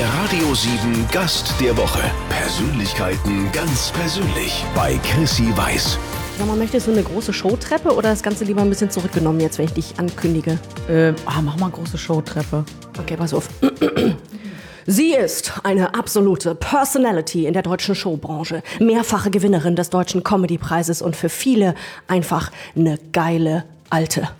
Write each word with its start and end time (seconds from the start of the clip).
Der 0.00 0.08
Radio 0.08 0.54
7 0.54 1.08
Gast 1.12 1.52
der 1.60 1.76
Woche. 1.76 2.00
Persönlichkeiten 2.30 3.52
ganz 3.52 3.90
persönlich 3.90 4.64
bei 4.74 4.98
Chrissy 5.04 5.54
Weiß. 5.54 5.98
Sag 6.38 6.46
mal, 6.46 6.56
möchtest 6.56 6.86
du 6.86 6.92
eine 6.92 7.02
große 7.02 7.34
Showtreppe 7.34 7.94
oder 7.94 8.08
das 8.08 8.22
Ganze 8.22 8.44
lieber 8.44 8.62
ein 8.62 8.70
bisschen 8.70 8.88
zurückgenommen 8.88 9.40
jetzt, 9.40 9.58
wenn 9.58 9.66
ich 9.66 9.74
dich 9.74 9.98
ankündige? 9.98 10.58
Äh, 10.88 11.12
ah, 11.26 11.42
mach 11.42 11.58
mal 11.58 11.66
eine 11.66 11.74
große 11.74 11.98
Showtreppe. 11.98 12.64
Okay, 12.98 13.14
pass 13.14 13.34
auf. 13.34 13.50
Sie 14.86 15.12
ist 15.12 15.52
eine 15.64 15.94
absolute 15.94 16.54
Personality 16.54 17.44
in 17.44 17.52
der 17.52 17.60
deutschen 17.60 17.94
Showbranche, 17.94 18.62
mehrfache 18.78 19.30
Gewinnerin 19.30 19.76
des 19.76 19.90
Deutschen 19.90 20.24
Comedypreises 20.24 21.02
und 21.02 21.14
für 21.14 21.28
viele 21.28 21.74
einfach 22.08 22.50
eine 22.74 22.98
geile 23.12 23.64
Alte. 23.90 24.30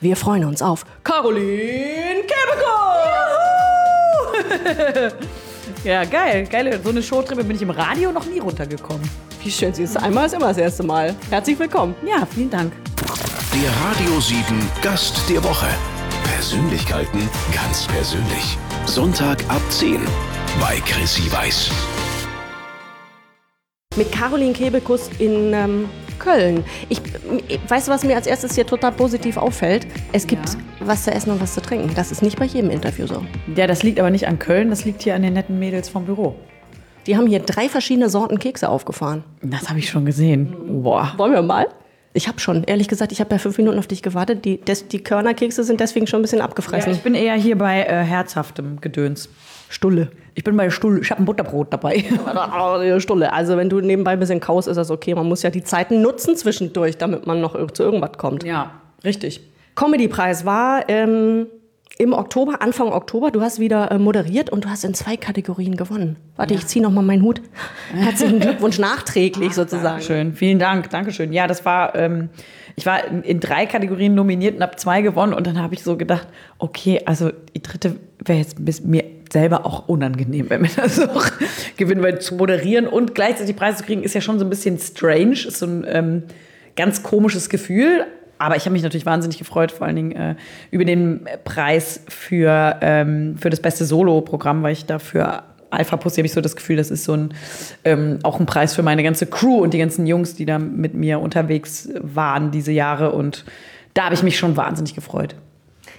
Wir 0.00 0.16
freuen 0.16 0.44
uns 0.44 0.60
auf 0.60 0.84
Caroline 1.04 2.22
Kebekus! 2.22 2.91
Ja, 5.84 6.04
geil, 6.04 6.46
geil. 6.46 6.80
So 6.82 6.90
eine 6.90 7.02
Showtreppe 7.02 7.42
bin 7.42 7.56
ich 7.56 7.62
im 7.62 7.70
Radio 7.70 8.12
noch 8.12 8.26
nie 8.26 8.38
runtergekommen. 8.38 9.08
Wie 9.42 9.50
schön, 9.50 9.74
sie 9.74 9.82
ist 9.82 9.96
einmal 9.96 10.26
ist 10.26 10.34
immer 10.34 10.48
das 10.48 10.58
erste 10.58 10.84
Mal. 10.84 11.14
Herzlich 11.28 11.58
willkommen. 11.58 11.94
Ja, 12.06 12.26
vielen 12.26 12.50
Dank. 12.50 12.72
Der 13.52 13.70
Radio 13.84 14.20
7 14.20 14.44
Gast 14.80 15.20
der 15.28 15.42
Woche. 15.42 15.66
Persönlichkeiten 16.24 17.28
ganz 17.52 17.86
persönlich. 17.86 18.56
Sonntag 18.86 19.42
ab 19.48 19.62
10 19.70 20.00
bei 20.60 20.80
Chrissy 20.86 21.30
Weiß. 21.32 21.70
Mit 23.96 24.10
Caroline 24.12 24.52
Kebekus 24.52 25.10
in 25.18 25.52
ähm, 25.52 25.88
Köln. 26.22 26.64
Ich, 26.88 27.00
weißt 27.68 27.88
du, 27.88 27.92
was 27.92 28.04
mir 28.04 28.16
als 28.16 28.26
erstes 28.26 28.54
hier 28.54 28.66
total 28.66 28.92
positiv 28.92 29.36
auffällt? 29.36 29.86
Es 30.12 30.26
gibt 30.26 30.48
Ja. 30.50 30.54
was 30.80 31.04
zu 31.04 31.10
essen 31.12 31.30
und 31.32 31.40
was 31.40 31.54
zu 31.54 31.60
trinken. 31.60 31.90
Das 31.94 32.12
ist 32.12 32.22
nicht 32.22 32.38
bei 32.38 32.44
jedem 32.44 32.70
Interview 32.70 33.06
so. 33.06 33.22
Ja, 33.56 33.66
das 33.66 33.82
liegt 33.82 33.98
aber 34.00 34.10
nicht 34.10 34.26
an 34.28 34.38
Köln, 34.38 34.70
das 34.70 34.84
liegt 34.84 35.02
hier 35.02 35.14
an 35.14 35.22
den 35.22 35.32
netten 35.34 35.58
Mädels 35.58 35.88
vom 35.88 36.06
Büro. 36.06 36.34
Die 37.06 37.16
haben 37.16 37.26
hier 37.26 37.40
drei 37.40 37.68
verschiedene 37.68 38.08
Sorten 38.08 38.38
Kekse 38.38 38.68
aufgefahren. 38.68 39.24
Das 39.42 39.68
habe 39.68 39.80
ich 39.80 39.88
schon 39.90 40.04
gesehen. 40.04 40.54
Boah. 40.82 41.12
Wollen 41.16 41.32
wir 41.32 41.42
mal? 41.42 41.66
Ich 42.14 42.28
habe 42.28 42.38
schon, 42.40 42.64
ehrlich 42.64 42.88
gesagt, 42.88 43.10
ich 43.12 43.20
habe 43.20 43.30
ja 43.30 43.38
fünf 43.38 43.56
Minuten 43.56 43.78
auf 43.78 43.86
dich 43.86 44.02
gewartet. 44.02 44.44
Die, 44.44 44.60
des, 44.60 44.88
die 44.88 45.02
Körnerkekse 45.02 45.64
sind 45.64 45.80
deswegen 45.80 46.06
schon 46.06 46.20
ein 46.20 46.22
bisschen 46.22 46.38
Ja, 46.40 46.44
abgefressen. 46.44 46.92
ich 46.92 47.00
bin 47.02 47.14
eher 47.14 47.34
hier 47.34 47.56
bei 47.56 47.82
äh, 47.84 48.02
herzhaftem 48.04 48.80
Gedöns. 48.80 49.28
Stulle. 49.70 50.10
Ich 50.34 50.44
bin 50.44 50.54
bei 50.56 50.68
Stuhl, 50.68 51.00
ich 51.00 51.10
habe 51.10 51.22
ein 51.22 51.24
Butterbrot 51.24 51.72
dabei. 51.72 52.04
Stulle. 52.98 53.32
Also 53.32 53.56
wenn 53.56 53.70
du 53.70 53.80
nebenbei 53.80 54.10
ein 54.12 54.20
bisschen 54.20 54.40
kaust, 54.40 54.68
ist 54.68 54.76
das 54.76 54.90
okay. 54.90 55.14
Man 55.14 55.26
muss 55.26 55.42
ja 55.42 55.48
die 55.48 55.64
Zeiten 55.64 56.02
nutzen 56.02 56.36
zwischendurch, 56.36 56.98
damit 56.98 57.26
man 57.26 57.40
noch 57.40 57.54
zu 57.72 57.82
irgendwas 57.82 58.12
kommt. 58.18 58.44
ja, 58.44 58.72
richtig. 59.04 59.40
Comedy-Preis 59.74 60.44
war 60.44 60.84
ähm, 60.88 61.46
im 61.98 62.12
Oktober, 62.12 62.62
Anfang 62.62 62.88
Oktober. 62.88 63.30
Du 63.30 63.40
hast 63.40 63.58
wieder 63.58 63.90
äh, 63.90 63.98
moderiert 63.98 64.50
und 64.50 64.64
du 64.64 64.68
hast 64.68 64.84
in 64.84 64.94
zwei 64.94 65.16
Kategorien 65.16 65.76
gewonnen. 65.76 66.16
Warte, 66.36 66.54
ich 66.54 66.66
ziehe 66.66 66.82
noch 66.82 66.90
mal 66.90 67.02
meinen 67.02 67.22
Hut. 67.22 67.40
Herzlichen 67.94 68.40
Glückwunsch 68.40 68.78
nachträglich 68.78 69.54
sozusagen. 69.54 70.02
Schön, 70.02 70.34
vielen 70.34 70.58
Dank, 70.58 70.90
Dankeschön. 70.90 71.32
Ja, 71.32 71.46
das 71.46 71.64
war, 71.64 71.94
ähm, 71.94 72.30
ich 72.76 72.86
war 72.86 73.04
in, 73.04 73.22
in 73.22 73.40
drei 73.40 73.66
Kategorien 73.66 74.14
nominiert 74.14 74.56
und 74.56 74.62
habe 74.62 74.76
zwei 74.76 75.02
gewonnen 75.02 75.34
und 75.34 75.46
dann 75.46 75.60
habe 75.60 75.74
ich 75.74 75.82
so 75.82 75.96
gedacht, 75.96 76.26
okay, 76.58 77.02
also 77.04 77.30
die 77.54 77.62
dritte 77.62 77.96
wäre 78.24 78.38
jetzt 78.38 78.64
bis 78.64 78.82
mir 78.82 79.04
selber 79.32 79.64
auch 79.66 79.88
unangenehm, 79.88 80.50
wenn 80.50 80.62
wir 80.62 80.70
das 80.76 81.00
auch 81.00 81.26
gewinnen, 81.76 82.02
weil 82.02 82.20
zu 82.20 82.34
moderieren 82.34 82.86
und 82.86 83.14
gleichzeitig 83.14 83.56
Preise 83.56 83.78
zu 83.78 83.84
kriegen 83.84 84.02
ist 84.02 84.14
ja 84.14 84.20
schon 84.20 84.38
so 84.38 84.44
ein 84.44 84.50
bisschen 84.50 84.78
strange, 84.78 85.32
ist 85.32 85.58
so 85.58 85.66
ein 85.66 85.84
ähm, 85.88 86.22
ganz 86.76 87.02
komisches 87.02 87.48
Gefühl. 87.48 88.06
Aber 88.42 88.56
ich 88.56 88.64
habe 88.64 88.72
mich 88.72 88.82
natürlich 88.82 89.06
wahnsinnig 89.06 89.38
gefreut, 89.38 89.70
vor 89.70 89.86
allen 89.86 89.94
Dingen 89.94 90.12
äh, 90.12 90.34
über 90.72 90.84
den 90.84 91.28
Preis 91.44 92.00
für, 92.08 92.76
ähm, 92.80 93.36
für 93.38 93.50
das 93.50 93.60
beste 93.60 93.84
Solo-Programm, 93.84 94.64
weil 94.64 94.72
ich 94.72 94.84
dafür 94.84 95.44
Alpha 95.70 95.96
Pussy 95.96 96.16
habe 96.16 96.26
ich 96.26 96.32
so 96.32 96.40
das 96.40 96.56
Gefühl, 96.56 96.76
das 96.76 96.90
ist 96.90 97.04
so 97.04 97.14
ein 97.14 97.34
ähm, 97.84 98.18
auch 98.24 98.40
ein 98.40 98.46
Preis 98.46 98.74
für 98.74 98.82
meine 98.82 99.04
ganze 99.04 99.26
Crew 99.26 99.62
und 99.62 99.72
die 99.74 99.78
ganzen 99.78 100.08
Jungs, 100.08 100.34
die 100.34 100.44
da 100.44 100.58
mit 100.58 100.92
mir 100.92 101.20
unterwegs 101.20 101.88
waren 102.00 102.50
diese 102.50 102.72
Jahre. 102.72 103.12
Und 103.12 103.44
da 103.94 104.06
habe 104.06 104.16
ich 104.16 104.24
mich 104.24 104.36
schon 104.36 104.56
wahnsinnig 104.56 104.96
gefreut. 104.96 105.36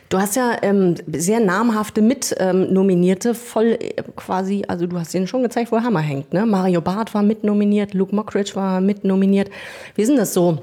Du 0.10 0.20
hast 0.20 0.36
ja 0.36 0.58
ähm, 0.64 0.96
sehr 1.08 1.40
namhafte 1.40 2.02
Mitnominierte, 2.02 3.34
voll 3.34 3.78
äh, 3.80 4.04
quasi, 4.18 4.66
also 4.68 4.86
du 4.86 5.00
hast 5.00 5.14
denen 5.14 5.28
schon 5.28 5.44
gezeigt, 5.44 5.72
wo 5.72 5.80
Hammer 5.80 6.02
hängt. 6.02 6.34
Ne? 6.34 6.46
Mario 6.46 6.82
Barth 6.82 7.14
war 7.14 7.24
mitnominiert, 7.24 7.94
Luke 7.94 8.14
Mockridge 8.14 8.54
war 8.56 8.82
mitnominiert. 8.82 9.50
Wie 9.96 10.02
ist 10.02 10.10
denn 10.10 10.18
das 10.18 10.34
so? 10.34 10.60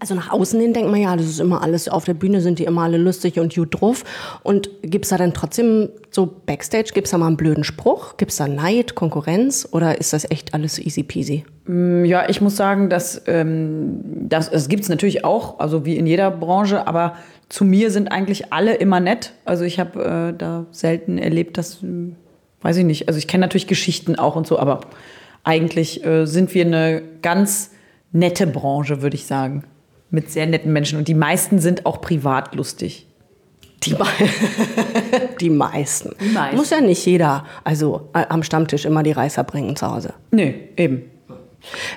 Also 0.00 0.14
nach 0.14 0.32
außen 0.32 0.58
hin 0.58 0.72
denkt 0.72 0.90
man 0.90 1.00
ja, 1.00 1.14
das 1.14 1.26
ist 1.26 1.40
immer 1.40 1.62
alles, 1.62 1.88
auf 1.88 2.04
der 2.04 2.14
Bühne 2.14 2.40
sind 2.40 2.58
die 2.58 2.64
immer 2.64 2.82
alle 2.82 2.96
lustig 2.96 3.38
und 3.38 3.54
gut 3.54 3.80
drauf. 3.80 4.02
Und 4.42 4.70
gibt 4.82 5.04
es 5.04 5.10
da 5.10 5.18
dann 5.18 5.34
trotzdem 5.34 5.90
so 6.10 6.26
Backstage, 6.46 6.92
gibt 6.94 7.06
es 7.06 7.10
da 7.10 7.18
mal 7.18 7.26
einen 7.26 7.36
blöden 7.36 7.64
Spruch? 7.64 8.16
Gibt 8.16 8.30
es 8.30 8.38
da 8.38 8.48
Neid, 8.48 8.94
Konkurrenz 8.94 9.68
oder 9.70 10.00
ist 10.00 10.14
das 10.14 10.28
echt 10.30 10.54
alles 10.54 10.78
easy 10.78 11.02
peasy? 11.02 11.44
Ja, 11.68 12.28
ich 12.28 12.40
muss 12.40 12.56
sagen, 12.56 12.88
dass 12.88 13.22
ähm, 13.26 14.00
das, 14.28 14.50
das 14.50 14.68
gibt 14.68 14.84
es 14.84 14.88
natürlich 14.88 15.24
auch, 15.24 15.60
also 15.60 15.84
wie 15.84 15.96
in 15.96 16.06
jeder 16.06 16.30
Branche, 16.30 16.86
aber 16.86 17.16
zu 17.50 17.64
mir 17.64 17.90
sind 17.90 18.10
eigentlich 18.10 18.52
alle 18.52 18.74
immer 18.74 19.00
nett. 19.00 19.34
Also 19.44 19.64
ich 19.64 19.78
habe 19.78 20.32
äh, 20.32 20.36
da 20.36 20.66
selten 20.70 21.18
erlebt, 21.18 21.58
dass, 21.58 21.82
hm, 21.82 22.16
weiß 22.62 22.78
ich 22.78 22.84
nicht, 22.84 23.06
also 23.08 23.18
ich 23.18 23.28
kenne 23.28 23.42
natürlich 23.42 23.66
Geschichten 23.66 24.16
auch 24.16 24.34
und 24.34 24.46
so, 24.46 24.58
aber 24.58 24.80
eigentlich 25.44 26.04
äh, 26.04 26.26
sind 26.26 26.54
wir 26.54 26.64
eine 26.64 27.02
ganz 27.22 27.70
nette 28.12 28.46
Branche, 28.46 29.02
würde 29.02 29.16
ich 29.16 29.26
sagen. 29.26 29.64
Mit 30.10 30.30
sehr 30.30 30.46
netten 30.46 30.72
Menschen. 30.72 30.98
Und 30.98 31.08
die 31.08 31.14
meisten 31.14 31.58
sind 31.58 31.86
auch 31.86 32.00
privat 32.00 32.54
lustig. 32.54 33.06
Die, 33.84 33.94
me 33.94 34.04
die 35.40 35.50
meisten. 35.50 36.14
Die 36.20 36.28
meisten. 36.28 36.56
Muss 36.56 36.70
ja 36.70 36.80
nicht 36.80 37.04
jeder, 37.06 37.44
also 37.64 38.10
äh, 38.12 38.26
am 38.28 38.42
Stammtisch 38.42 38.84
immer 38.84 39.02
die 39.02 39.12
Reißer 39.12 39.44
bringen 39.44 39.74
zu 39.76 39.86
Hause. 39.86 40.12
Nö, 40.32 40.52
eben. 40.76 41.04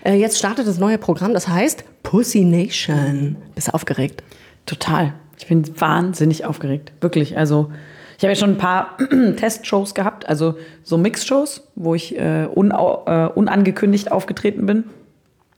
Äh, 0.03 0.15
jetzt 0.15 0.37
startet 0.37 0.67
das 0.67 0.77
neue 0.77 0.97
Programm, 0.97 1.33
das 1.33 1.47
heißt 1.47 1.83
Pussy 2.03 2.45
Nation. 2.45 3.35
Bist 3.55 3.69
du 3.69 3.73
aufgeregt? 3.73 4.23
Total. 4.65 5.13
Ich 5.37 5.47
bin 5.47 5.63
wahnsinnig 5.79 6.45
aufgeregt. 6.45 6.93
Wirklich. 7.01 7.37
Also, 7.37 7.71
ich 8.17 8.23
habe 8.23 8.33
ja 8.33 8.39
schon 8.39 8.51
ein 8.51 8.57
paar 8.57 8.97
Testshows 9.37 9.93
gehabt, 9.93 10.29
also 10.29 10.55
so 10.83 10.97
Mixshows, 10.97 11.67
wo 11.75 11.95
ich 11.95 12.17
äh, 12.17 12.47
unau 12.53 13.03
äh, 13.05 13.27
unangekündigt 13.33 14.11
aufgetreten 14.11 14.65
bin. 14.65 14.85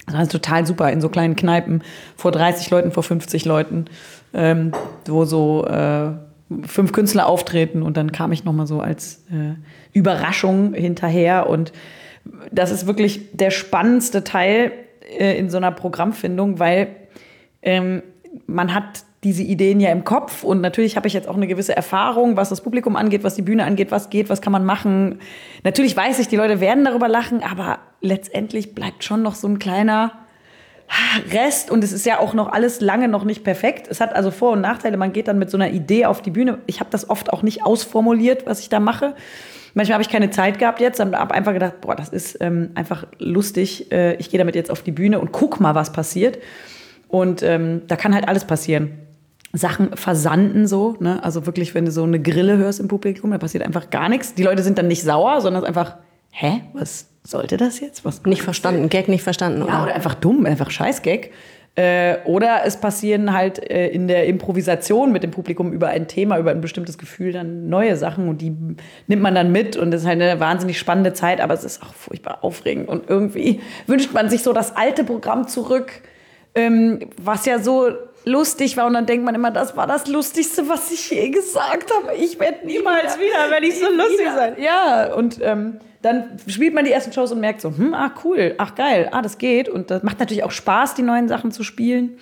Das 0.06 0.16
war 0.16 0.28
total 0.28 0.66
super 0.66 0.92
in 0.92 1.02
so 1.02 1.10
kleinen 1.10 1.36
Kneipen 1.36 1.84
vor 2.16 2.32
30 2.32 2.70
Leuten, 2.70 2.92
vor 2.92 3.04
50 3.04 3.46
Leuten, 3.46 3.86
ähm, 4.34 4.72
wo 5.08 5.26
so 5.26 5.66
äh, 5.66 6.12
fünf 6.68 6.92
Künstler 6.92 7.28
auftreten 7.28 7.82
und 7.82 7.98
dann 7.98 8.12
kam 8.12 8.32
ich 8.32 8.44
noch 8.44 8.54
mal 8.54 8.68
so 8.68 8.80
als 8.80 9.24
äh, 9.32 9.56
Überraschung 9.94 10.74
hinterher. 10.74 11.50
Und 11.50 11.74
das 12.52 12.72
ist 12.72 12.86
wirklich 12.86 13.32
der 13.34 13.52
spannendste 13.52 14.24
Teil 14.24 14.72
äh, 15.18 15.38
in 15.38 15.50
so 15.50 15.58
einer 15.58 15.72
Programmfindung, 15.72 16.60
weil 16.60 16.88
ähm, 17.62 18.04
man 18.46 18.74
hat 18.74 19.06
diese 19.26 19.42
Ideen 19.42 19.80
ja 19.80 19.92
im 19.92 20.04
Kopf 20.04 20.44
und 20.44 20.62
natürlich 20.62 20.96
habe 20.96 21.08
ich 21.08 21.14
jetzt 21.14 21.28
auch 21.28 21.36
eine 21.36 21.48
gewisse 21.48 21.76
Erfahrung, 21.76 22.38
was 22.38 22.50
das 22.50 22.62
Publikum 22.62 22.96
angeht, 22.96 23.24
was 23.24 23.34
die 23.34 23.42
Bühne 23.42 23.66
angeht, 23.66 23.90
was 23.90 24.12
geht, 24.12 24.30
was 24.30 24.40
kann 24.40 24.54
man 24.54 24.64
machen. 24.64 25.20
Natürlich 25.64 25.98
weiß 25.98 26.20
ich, 26.20 26.28
die 26.28 26.36
Leute 26.36 26.60
werden 26.60 26.86
darüber 26.86 27.08
lachen, 27.08 27.42
aber 27.42 27.80
letztendlich 28.02 28.76
bleibt 28.76 29.04
schon 29.04 29.24
noch 29.24 29.34
so 29.34 29.48
ein 29.48 29.58
kleiner 29.58 30.12
Rest 31.32 31.72
und 31.72 31.84
es 31.84 31.92
ist 31.92 32.06
ja 32.06 32.20
auch 32.20 32.36
noch 32.36 32.52
alles 32.52 32.82
lange 32.82 33.08
noch 33.08 33.24
nicht 33.24 33.44
perfekt. 33.44 33.88
Es 33.90 34.00
hat 34.00 34.16
also 34.16 34.30
Vor- 34.30 34.52
und 34.52 34.62
Nachteile. 34.62 34.96
Man 34.96 35.12
geht 35.12 35.28
dann 35.28 35.40
mit 35.40 35.50
so 35.50 35.58
einer 35.58 35.72
Idee 35.72 36.06
auf 36.06 36.22
die 36.22 36.30
Bühne. 36.30 36.60
Ich 36.68 36.80
habe 36.80 36.92
das 36.92 37.10
oft 37.10 37.34
auch 37.34 37.42
nicht 37.42 37.66
ausformuliert, 37.66 38.46
was 38.46 38.60
ich 38.60 38.70
da 38.70 38.80
mache. 38.80 39.16
Manchmal 39.74 39.96
habe 39.96 40.04
ich 40.04 40.10
keine 40.10 40.30
Zeit 40.30 40.60
gehabt 40.60 40.80
jetzt, 40.80 41.00
habe 41.00 41.32
einfach 41.34 41.54
gedacht, 41.54 41.82
boah, 41.82 41.96
das 41.96 42.10
ist 42.10 42.38
ähm, 42.42 42.70
einfach 42.76 43.08
lustig. 43.18 43.92
Äh, 43.92 44.18
ich 44.18 44.30
gehe 44.30 44.38
damit 44.38 44.54
jetzt 44.54 44.70
auf 44.70 44.84
die 44.84 44.92
Bühne 44.92 45.20
und 45.20 45.32
guck 45.32 45.60
mal, 45.60 45.74
was 45.74 45.92
passiert. 45.92 46.38
Und 47.08 47.42
ähm, 47.42 47.82
da 47.88 47.96
kann 47.96 48.14
halt 48.14 48.28
alles 48.28 48.46
passieren. 48.46 49.05
Sachen 49.58 49.96
versanden 49.96 50.68
so, 50.68 50.96
ne? 51.00 51.24
Also 51.24 51.46
wirklich, 51.46 51.74
wenn 51.76 51.86
du 51.86 51.92
so 51.92 52.04
eine 52.04 52.22
Grille 52.22 52.58
hörst 52.58 52.80
im 52.80 52.88
Publikum, 52.88 53.32
da 53.32 53.38
passiert 53.38 53.64
einfach 53.64 53.90
gar 53.90 54.10
nichts. 54.10 54.34
Die 54.34 54.44
Leute 54.44 54.64
sind 54.64 54.78
dann 54.78 54.88
nicht 54.88 55.04
sauer, 55.04 55.42
sondern 55.42 55.64
es 55.64 55.70
ist 55.70 55.78
einfach, 55.78 55.98
hä, 56.32 56.62
was 56.74 57.08
sollte 57.24 57.58
das 57.58 57.80
jetzt? 57.80 58.06
Was 58.06 58.24
Nicht 58.26 58.42
verstanden, 58.42 58.90
Gag 58.90 59.08
nicht 59.08 59.24
verstanden, 59.24 59.60
ja, 59.60 59.66
oder? 59.66 59.84
oder 59.84 59.96
einfach 59.96 60.16
dumm, 60.16 60.46
einfach 60.46 60.70
Scheißgag. 60.70 61.32
Äh, 61.78 62.20
oder 62.24 62.62
es 62.64 62.78
passieren 62.78 63.34
halt 63.34 63.60
äh, 63.70 63.90
in 63.90 64.08
der 64.08 64.28
Improvisation 64.28 65.12
mit 65.12 65.24
dem 65.24 65.32
Publikum 65.32 65.74
über 65.74 65.90
ein 65.90 66.08
Thema, 66.08 66.38
über 66.40 66.52
ein 66.52 66.62
bestimmtes 66.62 66.98
Gefühl 66.98 67.34
dann 67.34 67.68
neue 67.68 67.98
Sachen 67.98 68.30
und 68.30 68.40
die 68.40 68.56
nimmt 69.08 69.22
man 69.22 69.36
dann 69.36 69.52
mit 69.52 69.76
und 69.76 69.92
das 69.92 70.04
ist 70.04 70.08
halt 70.08 70.22
eine 70.22 70.40
wahnsinnig 70.40 70.80
spannende 70.80 71.12
Zeit, 71.12 71.42
aber 71.42 71.54
es 71.54 71.66
ist 71.66 71.84
auch 71.84 71.94
furchtbar 71.94 72.46
aufregend 72.46 72.88
und 72.88 73.10
irgendwie 73.10 73.60
wünscht 73.88 74.14
man 74.14 74.30
sich 74.30 74.42
so 74.42 74.54
das 74.54 74.78
alte 74.78 75.04
Programm 75.04 75.50
zurück, 75.50 75.92
ähm, 76.56 77.00
was 77.22 77.46
ja 77.46 77.60
so 77.60 77.90
lustig 78.26 78.76
war 78.78 78.86
und 78.86 78.94
dann 78.94 79.06
denkt 79.06 79.26
man 79.26 79.36
immer, 79.36 79.52
das 79.52 79.78
war 79.78 79.88
das 79.88 80.08
Lustigste, 80.08 80.68
was 80.68 80.92
ich 80.92 81.10
je 81.10 81.30
gesagt 81.30 81.94
habe. 81.94 82.16
Ich 82.16 82.40
werde 82.40 82.66
niemals 82.66 83.18
wieder, 83.18 83.50
wenn 83.50 83.64
ich 83.64 83.80
so 83.80 83.90
lustig 83.90 84.28
sein. 84.36 84.56
Ja, 84.60 85.14
und 85.14 85.40
ähm, 85.42 85.80
dann 86.02 86.38
spielt 86.48 86.74
man 86.74 86.86
die 86.86 86.92
ersten 86.92 87.14
Shows 87.14 87.32
und 87.32 87.40
merkt 87.40 87.62
so, 87.62 87.70
hm, 87.70 87.94
ah 87.94 88.12
cool, 88.24 88.56
ach 88.58 88.76
geil, 88.76 89.10
ah 89.12 89.22
das 89.22 89.38
geht 89.38 89.70
und 89.70 89.92
das 89.92 90.04
macht 90.04 90.20
natürlich 90.20 90.44
auch 90.44 90.52
Spaß, 90.52 90.96
die 90.96 91.04
neuen 91.04 91.28
Sachen 91.28 91.52
zu 91.52 91.64
spielen. 91.64 92.18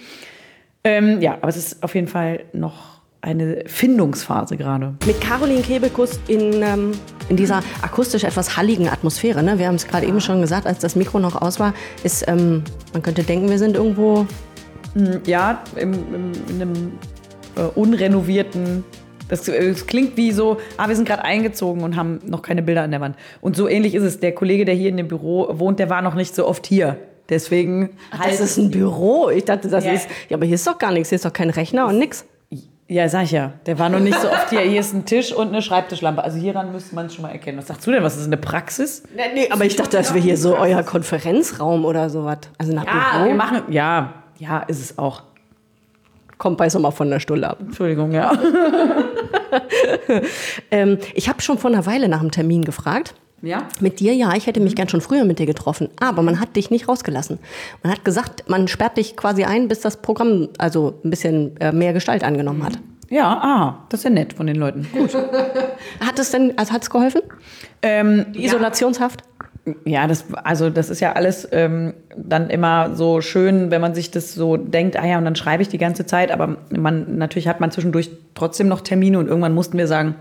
Ähm, 0.83 1.21
ja, 1.21 1.35
aber 1.35 1.47
es 1.47 1.57
ist 1.57 1.83
auf 1.83 1.95
jeden 1.95 2.07
Fall 2.07 2.45
noch 2.51 3.01
eine 3.21 3.63
Findungsphase 3.67 4.57
gerade. 4.57 4.95
Mit 5.05 5.21
Caroline 5.21 5.61
Kebekus 5.61 6.19
in 6.27 6.61
ähm, 6.61 6.91
in 7.29 7.37
dieser 7.37 7.61
akustisch 7.81 8.23
etwas 8.23 8.57
halligen 8.57 8.89
Atmosphäre. 8.89 9.43
Ne? 9.43 9.59
Wir 9.59 9.67
haben 9.67 9.75
es 9.75 9.87
gerade 9.87 10.05
eben 10.05 10.21
schon 10.21 10.41
gesagt, 10.41 10.67
als 10.67 10.79
das 10.79 10.95
Mikro 10.95 11.19
noch 11.19 11.41
aus 11.41 11.59
war, 11.59 11.73
ist, 12.03 12.27
ähm, 12.27 12.63
man 12.91 13.01
könnte 13.01 13.23
denken, 13.23 13.49
wir 13.49 13.59
sind 13.59 13.75
irgendwo. 13.75 14.27
Ja, 15.25 15.63
im, 15.75 15.93
im, 15.93 16.31
in 16.49 16.61
einem 16.61 16.91
äh, 17.55 17.61
unrenovierten. 17.75 18.83
Das, 19.29 19.43
das 19.45 19.87
klingt 19.87 20.17
wie 20.17 20.31
so, 20.31 20.57
ah, 20.77 20.87
wir 20.89 20.95
sind 20.95 21.07
gerade 21.07 21.23
eingezogen 21.23 21.83
und 21.83 21.95
haben 21.95 22.19
noch 22.25 22.41
keine 22.41 22.61
Bilder 22.61 22.83
an 22.83 22.91
der 22.91 23.01
Wand. 23.01 23.15
Und 23.41 23.55
so 23.55 23.67
ähnlich 23.67 23.95
ist 23.95 24.03
es. 24.03 24.19
Der 24.19 24.33
Kollege, 24.33 24.65
der 24.65 24.75
hier 24.75 24.89
in 24.89 24.97
dem 24.97 25.07
Büro 25.07 25.47
wohnt, 25.57 25.79
der 25.79 25.89
war 25.89 26.01
noch 26.01 26.13
nicht 26.13 26.35
so 26.35 26.47
oft 26.47 26.67
hier. 26.67 26.97
Deswegen. 27.29 27.91
Das 28.23 28.39
ist 28.39 28.57
ein 28.57 28.69
Büro. 28.69 29.29
Ich 29.29 29.45
dachte, 29.45 29.69
das 29.69 29.85
Ja. 29.85 29.93
ist. 29.93 30.07
Ja, 30.29 30.37
aber 30.37 30.45
hier 30.45 30.55
ist 30.55 30.67
doch 30.67 30.77
gar 30.77 30.91
nichts. 30.91 31.09
Hier 31.09 31.15
ist 31.15 31.25
doch 31.25 31.33
kein 31.33 31.49
Rechner 31.49 31.87
und 31.87 31.97
nix. 31.97 32.25
Ja, 32.89 33.07
sag 33.07 33.23
ich 33.23 33.31
ja. 33.31 33.53
Der 33.65 33.79
war 33.79 33.87
noch 33.89 34.01
nicht 34.01 34.19
so 34.19 34.29
oft 34.29 34.49
hier. 34.49 34.59
Hier 34.59 34.81
ist 34.81 34.93
ein 34.93 35.05
Tisch 35.05 35.31
und 35.33 35.47
eine 35.47 35.61
Schreibtischlampe. 35.61 36.21
Also 36.23 36.37
hieran 36.37 36.73
müsste 36.73 36.93
man 36.93 37.05
es 37.07 37.15
schon 37.15 37.23
mal 37.23 37.31
erkennen. 37.31 37.57
Was 37.57 37.67
sagst 37.67 37.87
du 37.87 37.91
denn? 37.91 38.03
Was 38.03 38.17
ist 38.17 38.27
eine 38.27 38.37
Praxis? 38.37 39.03
Nee, 39.15 39.21
nee, 39.33 39.49
aber 39.49 39.63
ich 39.63 39.77
dachte, 39.77 39.97
das 39.97 40.13
wäre 40.13 40.21
hier 40.23 40.37
so 40.37 40.57
euer 40.57 40.83
Konferenzraum 40.83 41.85
oder 41.85 42.09
sowas. 42.09 42.39
Also 42.57 42.73
nach 42.73 42.85
Ja, 42.85 43.13
Büro 43.17 43.27
wir 43.29 43.35
machen. 43.35 43.61
Ja, 43.69 44.22
ja, 44.43 44.59
ist 44.59 44.79
es 44.79 44.97
auch. 44.97 45.23
kommt 46.37 46.57
bei 46.57 46.69
so 46.69 46.79
mal 46.79 46.91
von 46.91 47.09
der 47.09 47.19
Stulle 47.19 47.49
ab. 47.49 47.57
Entschuldigung, 47.61 48.11
ja. 48.11 48.31
Ähm, 50.71 50.97
ich 51.13 51.29
habe 51.29 51.41
schon 51.43 51.59
vor 51.59 51.69
einer 51.69 51.85
Weile 51.85 52.07
nach 52.07 52.19
einem 52.19 52.31
Termin 52.31 52.65
gefragt. 52.65 53.13
Ja? 53.43 53.67
Mit 53.79 53.99
dir, 53.99 54.15
ja, 54.15 54.33
ich 54.35 54.47
hätte 54.47 54.59
mich 54.59 54.75
gern 54.75 54.89
schon 54.89 55.01
früher 55.01 55.25
mit 55.25 55.37
dir 55.37 55.45
getroffen, 55.45 55.89
aber 55.99 56.23
man 56.23 56.39
hat 56.39 56.55
dich 56.55 56.71
nicht 56.71 56.87
rausgelassen. 56.87 57.37
Man 57.83 57.93
hat 57.93 58.03
gesagt, 58.03 58.49
man 58.49 58.67
sperrt 58.67 58.97
dich 58.97 59.15
quasi 59.15 59.43
ein, 59.43 59.67
bis 59.67 59.81
das 59.81 59.97
Programm 59.97 60.49
also 60.57 60.95
ein 61.03 61.11
bisschen 61.11 61.55
äh, 61.57 61.71
mehr 61.71 61.93
Gestalt 61.93 62.23
angenommen 62.23 62.63
hat. 62.63 62.79
Ja, 63.09 63.27
ah, 63.27 63.85
das 63.89 63.99
ist 63.99 64.03
ja 64.05 64.09
nett 64.09 64.33
von 64.33 64.47
den 64.47 64.55
Leuten. 64.55 64.87
Gut. 64.91 65.13
Hat 65.99 66.17
es 66.17 66.31
denn, 66.31 66.57
also 66.57 66.73
hat 66.73 66.81
es 66.81 66.89
geholfen? 66.89 67.21
Ähm, 67.83 68.25
Isolationshaft? 68.33 69.21
Ja, 69.21 69.27
das, 69.85 70.25
also 70.43 70.69
das 70.69 70.89
ist 70.89 70.99
ja 70.99 71.13
alles 71.13 71.47
ähm, 71.51 71.93
dann 72.17 72.49
immer 72.49 72.95
so 72.95 73.21
schön, 73.21 73.71
wenn 73.71 73.81
man 73.81 73.95
sich 73.95 74.11
das 74.11 74.33
so 74.33 74.57
denkt, 74.57 74.97
ah 74.97 75.05
ja, 75.05 75.17
und 75.17 75.25
dann 75.25 75.35
schreibe 75.35 75.63
ich 75.63 75.69
die 75.69 75.77
ganze 75.77 76.05
Zeit, 76.05 76.31
aber 76.31 76.57
man, 76.69 77.17
natürlich 77.17 77.47
hat 77.47 77.61
man 77.61 77.71
zwischendurch 77.71 78.11
trotzdem 78.35 78.67
noch 78.67 78.81
Termine 78.81 79.19
und 79.19 79.27
irgendwann 79.27 79.53
mussten 79.53 79.77
wir 79.77 79.87
sagen, 79.87 80.15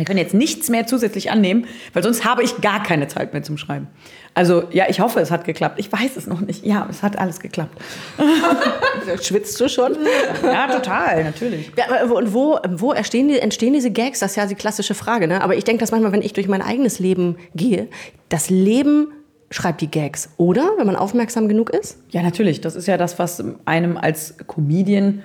wir 0.00 0.06
können 0.06 0.18
jetzt 0.18 0.34
nichts 0.34 0.68
mehr 0.68 0.86
zusätzlich 0.86 1.30
annehmen, 1.30 1.66
weil 1.92 2.02
sonst 2.02 2.24
habe 2.24 2.42
ich 2.42 2.60
gar 2.60 2.82
keine 2.82 3.06
Zeit 3.06 3.32
mehr 3.32 3.42
zum 3.42 3.56
Schreiben. 3.58 3.86
Also 4.34 4.64
ja, 4.72 4.86
ich 4.88 5.00
hoffe, 5.00 5.20
es 5.20 5.30
hat 5.30 5.44
geklappt. 5.44 5.78
Ich 5.78 5.92
weiß 5.92 6.16
es 6.16 6.26
noch 6.26 6.40
nicht. 6.40 6.64
Ja, 6.64 6.86
es 6.90 7.02
hat 7.02 7.18
alles 7.18 7.40
geklappt. 7.40 7.78
Schwitzt 9.22 9.60
du 9.60 9.68
schon? 9.68 9.96
Ja, 10.42 10.68
total, 10.68 11.24
natürlich. 11.24 11.70
Ja, 11.76 12.04
und 12.04 12.32
wo, 12.32 12.58
wo 12.70 12.92
entstehen, 12.92 13.28
die, 13.28 13.38
entstehen 13.38 13.74
diese 13.74 13.90
Gags? 13.90 14.20
Das 14.20 14.32
ist 14.32 14.36
ja 14.36 14.46
die 14.46 14.54
klassische 14.54 14.94
Frage. 14.94 15.28
Ne? 15.28 15.42
Aber 15.42 15.56
ich 15.56 15.64
denke 15.64 15.80
das 15.80 15.90
manchmal, 15.90 16.12
wenn 16.12 16.22
ich 16.22 16.32
durch 16.32 16.48
mein 16.48 16.62
eigenes 16.62 16.98
Leben 16.98 17.36
gehe, 17.54 17.88
das 18.28 18.50
Leben 18.50 19.08
schreibt 19.50 19.80
die 19.80 19.90
Gags, 19.90 20.30
oder? 20.36 20.70
Wenn 20.78 20.86
man 20.86 20.96
aufmerksam 20.96 21.48
genug 21.48 21.70
ist? 21.70 21.98
Ja, 22.10 22.22
natürlich. 22.22 22.60
Das 22.60 22.76
ist 22.76 22.86
ja 22.86 22.96
das, 22.96 23.18
was 23.18 23.42
einem 23.64 23.96
als 23.96 24.36
Comedian 24.46 25.22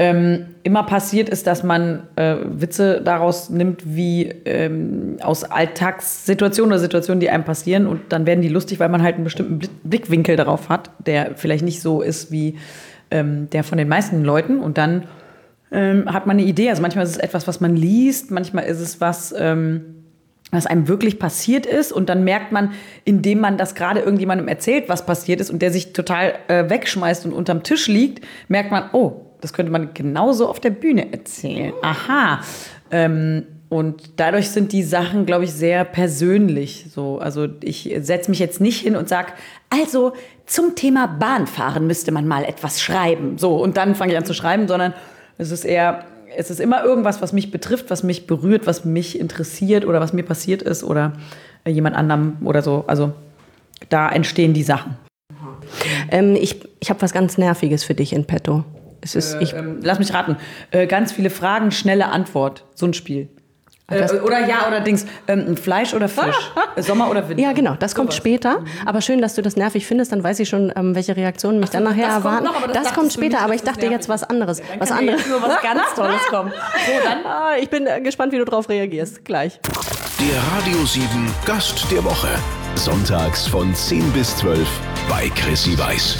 ähm, 0.00 0.46
immer 0.62 0.84
passiert 0.84 1.28
ist, 1.28 1.46
dass 1.46 1.62
man 1.62 2.04
äh, 2.16 2.36
Witze 2.42 3.02
daraus 3.04 3.50
nimmt, 3.50 3.82
wie 3.84 4.28
ähm, 4.46 5.18
aus 5.20 5.44
Alltagssituationen 5.44 6.72
oder 6.72 6.78
Situationen, 6.78 7.20
die 7.20 7.28
einem 7.28 7.44
passieren. 7.44 7.86
Und 7.86 8.00
dann 8.08 8.24
werden 8.24 8.40
die 8.40 8.48
lustig, 8.48 8.80
weil 8.80 8.88
man 8.88 9.02
halt 9.02 9.16
einen 9.16 9.24
bestimmten 9.24 9.58
Blick- 9.58 9.82
Blickwinkel 9.82 10.36
darauf 10.36 10.70
hat, 10.70 10.90
der 11.06 11.32
vielleicht 11.36 11.62
nicht 11.62 11.82
so 11.82 12.00
ist 12.00 12.32
wie 12.32 12.56
ähm, 13.10 13.50
der 13.50 13.62
von 13.62 13.76
den 13.76 13.88
meisten 13.88 14.24
Leuten. 14.24 14.60
Und 14.60 14.78
dann 14.78 15.04
ähm, 15.70 16.10
hat 16.10 16.26
man 16.26 16.38
eine 16.38 16.46
Idee. 16.48 16.70
Also 16.70 16.80
manchmal 16.80 17.04
ist 17.04 17.10
es 17.10 17.18
etwas, 17.18 17.46
was 17.46 17.60
man 17.60 17.76
liest, 17.76 18.30
manchmal 18.30 18.64
ist 18.64 18.80
es 18.80 19.02
was. 19.02 19.34
Ähm, 19.38 19.96
was 20.52 20.66
einem 20.66 20.88
wirklich 20.88 21.20
passiert 21.20 21.64
ist 21.64 21.92
und 21.92 22.08
dann 22.08 22.24
merkt 22.24 22.50
man, 22.50 22.72
indem 23.04 23.38
man 23.38 23.56
das 23.56 23.76
gerade 23.76 24.00
irgendjemandem 24.00 24.48
erzählt, 24.48 24.88
was 24.88 25.06
passiert 25.06 25.40
ist 25.40 25.48
und 25.48 25.62
der 25.62 25.70
sich 25.70 25.92
total 25.92 26.32
äh, 26.48 26.68
wegschmeißt 26.68 27.24
und 27.24 27.32
unterm 27.32 27.62
Tisch 27.62 27.86
liegt, 27.86 28.26
merkt 28.48 28.72
man, 28.72 28.90
oh, 28.92 29.29
das 29.40 29.52
könnte 29.52 29.72
man 29.72 29.94
genauso 29.94 30.48
auf 30.48 30.60
der 30.60 30.70
Bühne 30.70 31.12
erzählen. 31.12 31.72
Aha. 31.82 32.40
Ähm, 32.90 33.44
und 33.68 34.18
dadurch 34.18 34.50
sind 34.50 34.72
die 34.72 34.82
Sachen, 34.82 35.26
glaube 35.26 35.44
ich, 35.44 35.52
sehr 35.52 35.84
persönlich. 35.84 36.86
So, 36.92 37.18
also 37.18 37.46
ich 37.62 37.94
setze 38.00 38.28
mich 38.28 38.40
jetzt 38.40 38.60
nicht 38.60 38.80
hin 38.80 38.96
und 38.96 39.08
sage, 39.08 39.32
also 39.70 40.12
zum 40.44 40.74
Thema 40.74 41.06
Bahnfahren 41.06 41.86
müsste 41.86 42.10
man 42.10 42.26
mal 42.26 42.44
etwas 42.44 42.80
schreiben. 42.82 43.38
So, 43.38 43.56
und 43.56 43.76
dann 43.76 43.94
fange 43.94 44.12
ich 44.12 44.18
an 44.18 44.24
zu 44.24 44.34
schreiben, 44.34 44.66
sondern 44.66 44.92
es 45.38 45.52
ist 45.52 45.64
eher, 45.64 46.04
es 46.36 46.50
ist 46.50 46.58
immer 46.58 46.82
irgendwas, 46.82 47.22
was 47.22 47.32
mich 47.32 47.52
betrifft, 47.52 47.90
was 47.90 48.02
mich 48.02 48.26
berührt, 48.26 48.66
was 48.66 48.84
mich 48.84 49.18
interessiert 49.18 49.86
oder 49.86 50.00
was 50.00 50.12
mir 50.12 50.24
passiert 50.24 50.62
ist 50.62 50.82
oder 50.82 51.12
äh, 51.62 51.70
jemand 51.70 51.94
anderem 51.94 52.38
oder 52.44 52.62
so. 52.62 52.82
Also 52.88 53.12
da 53.88 54.10
entstehen 54.10 54.52
die 54.52 54.64
Sachen. 54.64 54.96
Ähm, 56.10 56.34
ich 56.34 56.60
ich 56.80 56.90
habe 56.90 57.00
was 57.02 57.12
ganz 57.12 57.38
Nerviges 57.38 57.84
für 57.84 57.94
dich 57.94 58.12
in 58.12 58.24
petto. 58.24 58.64
Es 59.00 59.14
ist, 59.14 59.36
ich, 59.40 59.54
Ähm, 59.54 59.78
lass 59.82 59.98
mich 59.98 60.12
raten. 60.14 60.36
Äh, 60.70 60.86
ganz 60.86 61.12
viele 61.12 61.30
Fragen, 61.30 61.70
schnelle 61.70 62.08
Antwort. 62.08 62.64
So 62.74 62.86
ein 62.86 62.94
Spiel. 62.94 63.28
das- 63.88 64.12
Äh, 64.12 64.20
oder 64.20 64.46
ja 64.46 64.68
oder 64.68 64.80
Dings. 64.80 65.04
Ähm, 65.26 65.56
Fleisch 65.56 65.94
oder 65.94 66.08
Fisch? 66.08 66.36
Äh, 66.76 66.82
Sommer 66.82 67.10
oder 67.10 67.28
Winter? 67.28 67.42
ja, 67.42 67.52
genau, 67.52 67.74
das 67.76 67.94
kommt 67.96 68.10
Sowas. 68.12 68.16
später. 68.18 68.62
Aber 68.86 69.00
schön, 69.00 69.20
dass 69.20 69.34
du 69.34 69.42
das 69.42 69.56
nervig 69.56 69.84
findest, 69.84 70.12
dann 70.12 70.22
weiß 70.22 70.38
ich 70.38 70.48
schon, 70.48 70.72
ähm, 70.76 70.94
welche 70.94 71.16
Reaktionen 71.16 71.58
mich 71.58 71.70
dann 71.70 71.82
nachher 71.82 72.06
das 72.06 72.12
kommt 72.14 72.24
erwarten. 72.26 72.44
noch, 72.44 72.56
aber 72.62 72.72
das 72.72 72.84
das 72.84 72.94
kommt 72.94 73.12
später, 73.12 73.36
nicht, 73.38 73.42
aber 73.44 73.54
ich 73.54 73.62
dachte 73.62 73.86
jetzt 73.86 74.08
was 74.08 74.22
anderes. 74.22 74.58
Dann 74.58 74.78
was 74.80 74.90
kann 74.90 74.98
ja 75.06 75.12
anderes. 75.14 75.20
jetzt 75.26 75.28
nur 75.30 75.42
was 75.42 75.60
ganz 75.62 75.94
Tolles 75.96 76.22
kommen. 76.30 76.52
So, 76.52 76.92
dann. 77.04 77.18
Ah, 77.26 77.56
ich 77.60 77.68
bin 77.68 77.86
äh, 77.88 78.00
gespannt, 78.00 78.32
wie 78.32 78.38
du 78.38 78.44
darauf 78.44 78.68
reagierst. 78.68 79.24
Gleich. 79.24 79.58
Der 80.20 80.38
Radio 80.56 80.84
7 80.84 81.06
Gast 81.46 81.84
der 81.90 82.04
Woche. 82.04 82.28
Sonntags 82.76 83.48
von 83.48 83.74
10 83.74 84.12
bis 84.12 84.36
12 84.36 84.68
bei 85.08 85.28
Chrissy 85.34 85.76
Weiß. 85.76 86.16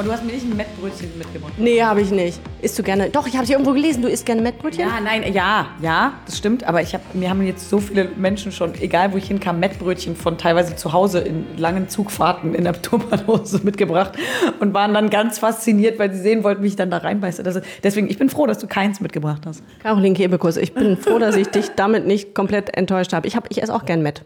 Oh, 0.00 0.02
du 0.02 0.12
hast 0.12 0.24
mir 0.24 0.32
nicht 0.32 0.46
ein 0.46 0.56
Mettbrötchen 0.56 1.10
mitgebracht. 1.18 1.52
Nee, 1.58 1.82
habe 1.82 2.00
ich 2.00 2.10
nicht. 2.10 2.40
Isst 2.62 2.78
du 2.78 2.82
gerne? 2.82 3.10
Doch, 3.10 3.26
ich 3.26 3.34
habe 3.34 3.44
es 3.44 3.50
irgendwo 3.50 3.72
gelesen. 3.72 4.00
Du 4.00 4.08
isst 4.08 4.24
gerne 4.24 4.40
Mettbrötchen? 4.40 4.88
Ja, 4.88 4.98
nein, 4.98 5.30
ja, 5.30 5.68
ja, 5.82 6.14
das 6.24 6.38
stimmt. 6.38 6.64
Aber 6.64 6.80
ich 6.80 6.94
hab, 6.94 7.14
mir 7.14 7.28
haben 7.28 7.42
jetzt 7.42 7.68
so 7.68 7.80
viele 7.80 8.08
Menschen 8.16 8.50
schon, 8.50 8.72
egal 8.80 9.12
wo 9.12 9.18
ich 9.18 9.26
hinkam, 9.26 9.60
Mettbrötchen 9.60 10.16
von 10.16 10.38
teilweise 10.38 10.74
zu 10.74 10.94
Hause 10.94 11.18
in 11.18 11.44
langen 11.58 11.90
Zugfahrten 11.90 12.54
in 12.54 12.64
der 12.64 12.72
Tupperdose 12.82 13.60
mitgebracht 13.62 14.12
und 14.58 14.72
waren 14.72 14.94
dann 14.94 15.10
ganz 15.10 15.38
fasziniert, 15.38 15.98
weil 15.98 16.10
sie 16.14 16.20
sehen 16.20 16.44
wollten, 16.44 16.62
wie 16.62 16.68
ich 16.68 16.76
dann 16.76 16.90
da 16.90 16.96
reinbeiße. 16.96 17.42
Das 17.42 17.60
deswegen, 17.82 18.08
ich 18.08 18.16
bin 18.16 18.30
froh, 18.30 18.46
dass 18.46 18.58
du 18.58 18.68
keins 18.68 19.00
mitgebracht 19.00 19.42
hast. 19.44 19.62
Caroline 19.82 20.14
Kebekus, 20.14 20.56
ich 20.56 20.72
bin 20.72 20.96
froh, 20.96 21.18
dass 21.18 21.36
ich 21.36 21.48
dich 21.48 21.72
damit 21.76 22.06
nicht 22.06 22.34
komplett 22.34 22.74
enttäuscht 22.74 23.12
habe. 23.12 23.28
Ich, 23.28 23.36
hab, 23.36 23.50
ich 23.50 23.62
esse 23.62 23.74
auch 23.74 23.84
gern 23.84 24.00
Met. 24.00 24.24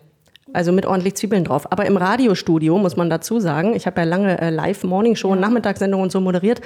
Also 0.55 0.73
mit 0.73 0.87
ordentlich 0.87 1.17
Zwiebeln 1.17 1.45
drauf. 1.45 1.71
Aber 1.71 1.85
im 1.85 1.97
Radiostudio 1.97 2.79
muss 2.79 2.97
man 2.97 3.11
dazu 3.11 3.41
sagen, 3.41 3.75
ich 3.75 3.87
habe 3.87 4.01
ja 4.01 4.07
lange 4.07 4.41
äh, 4.41 4.51
Live-Morning-Show 4.51 5.33
und 5.33 5.41
Nachmittagssendungen 5.41 6.05
und 6.05 6.13
so 6.13 6.21
moderiert. 6.21 6.61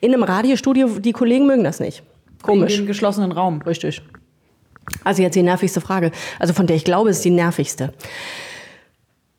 In 0.00 0.12
einem 0.12 0.22
Radiostudio, 0.22 0.98
die 0.98 1.12
Kollegen 1.12 1.46
mögen 1.46 1.62
das 1.62 1.78
nicht. 1.78 2.02
In 2.30 2.42
Komisch. 2.42 2.76
dem 2.76 2.86
geschlossenen 2.86 3.32
Raum. 3.32 3.60
Richtig. 3.62 4.02
Also 5.04 5.22
jetzt 5.22 5.34
die 5.34 5.42
nervigste 5.42 5.80
Frage. 5.80 6.12
Also 6.38 6.54
von 6.54 6.66
der 6.66 6.76
ich 6.76 6.84
glaube, 6.84 7.10
ist 7.10 7.24
die 7.24 7.30
nervigste. 7.30 7.92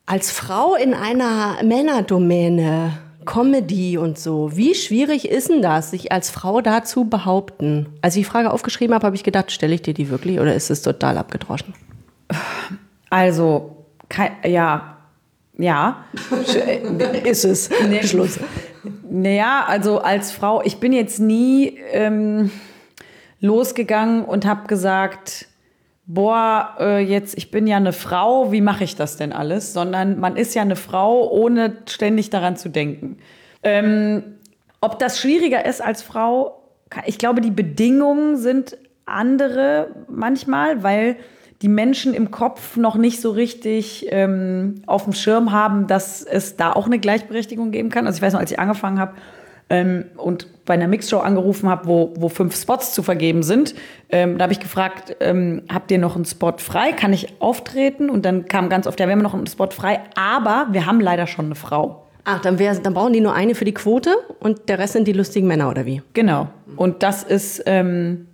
Als 0.05 0.31
Frau 0.31 0.75
in 0.75 0.93
einer 0.93 1.57
Männerdomäne, 1.63 2.93
Comedy 3.25 3.97
und 3.97 4.17
so, 4.17 4.55
wie 4.55 4.73
schwierig 4.73 5.27
ist 5.29 5.49
denn 5.49 5.61
das, 5.61 5.91
sich 5.91 6.11
als 6.11 6.29
Frau 6.29 6.61
da 6.61 6.83
zu 6.83 7.05
behaupten? 7.05 7.87
Als 8.01 8.15
ich 8.15 8.21
die 8.21 8.29
Frage 8.29 8.51
aufgeschrieben 8.51 8.93
habe, 8.93 9.05
habe 9.05 9.15
ich 9.15 9.23
gedacht, 9.23 9.51
stelle 9.51 9.75
ich 9.75 9.81
dir 9.81 9.93
die 9.93 10.09
wirklich 10.09 10.39
oder 10.39 10.55
ist 10.55 10.69
es 10.69 10.81
total 10.81 11.17
abgedroschen? 11.17 11.73
Also, 13.09 13.76
kein, 14.09 14.31
ja, 14.45 14.97
ja. 15.57 16.05
Ist 17.23 17.45
es. 17.45 17.69
Schluss. 18.03 18.39
Naja, 19.09 19.65
also 19.67 19.99
als 19.99 20.31
Frau, 20.31 20.61
ich 20.63 20.79
bin 20.79 20.93
jetzt 20.93 21.19
nie 21.19 21.79
ähm, 21.91 22.51
losgegangen 23.39 24.25
und 24.25 24.45
habe 24.45 24.67
gesagt, 24.67 25.47
boah, 26.05 26.75
äh, 26.79 26.99
jetzt, 26.99 27.37
ich 27.37 27.51
bin 27.51 27.67
ja 27.67 27.77
eine 27.77 27.93
Frau, 27.93 28.51
wie 28.51 28.61
mache 28.61 28.83
ich 28.83 28.95
das 28.95 29.17
denn 29.17 29.33
alles? 29.33 29.73
Sondern 29.73 30.19
man 30.19 30.37
ist 30.37 30.55
ja 30.55 30.61
eine 30.61 30.75
Frau, 30.75 31.29
ohne 31.29 31.77
ständig 31.87 32.29
daran 32.29 32.55
zu 32.55 32.69
denken. 32.69 33.17
Ähm, 33.63 34.23
ob 34.79 34.99
das 34.99 35.19
schwieriger 35.19 35.65
ist 35.65 35.81
als 35.81 36.01
Frau, 36.01 36.61
ich 37.05 37.17
glaube, 37.17 37.41
die 37.41 37.51
Bedingungen 37.51 38.37
sind 38.37 38.77
andere 39.05 39.89
manchmal, 40.07 40.83
weil 40.83 41.17
die 41.61 41.67
Menschen 41.67 42.13
im 42.13 42.29
Kopf 42.29 42.77
noch 42.77 42.95
nicht 42.95 43.19
so 43.19 43.31
richtig 43.31 44.07
ähm, 44.09 44.75
auf 44.85 45.05
dem 45.05 45.13
Schirm 45.13 45.51
haben, 45.51 45.87
dass 45.87 46.23
es 46.23 46.55
da 46.55 46.71
auch 46.73 46.85
eine 46.85 46.99
Gleichberechtigung 46.99 47.71
geben 47.71 47.89
kann. 47.89 48.05
Also 48.05 48.17
ich 48.17 48.21
weiß 48.21 48.33
noch, 48.33 48.39
als 48.39 48.51
ich 48.51 48.59
angefangen 48.59 48.99
habe 48.99 49.13
ähm, 49.69 50.05
und 50.17 50.47
bei 50.65 50.75
einer 50.75 50.87
Mixshow 50.87 51.19
angerufen 51.19 51.67
habe, 51.67 51.87
wo, 51.87 52.13
wo 52.17 52.29
fünf 52.29 52.55
Spots 52.55 52.93
zu 52.93 53.01
vergeben 53.01 53.41
sind, 53.41 53.73
ähm, 54.09 54.37
da 54.37 54.43
habe 54.43 54.53
ich 54.53 54.59
gefragt, 54.59 55.15
ähm, 55.19 55.63
habt 55.67 55.89
ihr 55.89 55.97
noch 55.97 56.15
einen 56.15 56.25
Spot 56.25 56.53
frei? 56.57 56.91
Kann 56.91 57.11
ich 57.11 57.41
auftreten? 57.41 58.09
Und 58.09 58.23
dann 58.25 58.45
kam 58.45 58.69
ganz 58.69 58.85
oft, 58.85 58.99
ja, 58.99 59.07
wir 59.07 59.13
haben 59.13 59.21
noch 59.21 59.33
einen 59.33 59.47
Spot 59.47 59.69
frei, 59.71 60.01
aber 60.15 60.67
wir 60.71 60.85
haben 60.85 60.99
leider 60.99 61.25
schon 61.25 61.45
eine 61.45 61.55
Frau. 61.55 62.03
Ach, 62.23 62.41
dann, 62.41 62.59
wär, 62.59 62.75
dann 62.75 62.93
brauchen 62.93 63.13
die 63.13 63.21
nur 63.21 63.33
eine 63.33 63.55
für 63.55 63.65
die 63.65 63.73
Quote 63.73 64.13
und 64.39 64.69
der 64.69 64.79
Rest 64.79 64.93
sind 64.93 65.07
die 65.07 65.13
lustigen 65.13 65.47
Männer, 65.47 65.69
oder 65.69 65.85
wie? 65.85 66.01
Genau. 66.13 66.49
Und 66.75 67.01
das 67.01 67.23
ist, 67.23 67.63
ähm, 67.65 68.27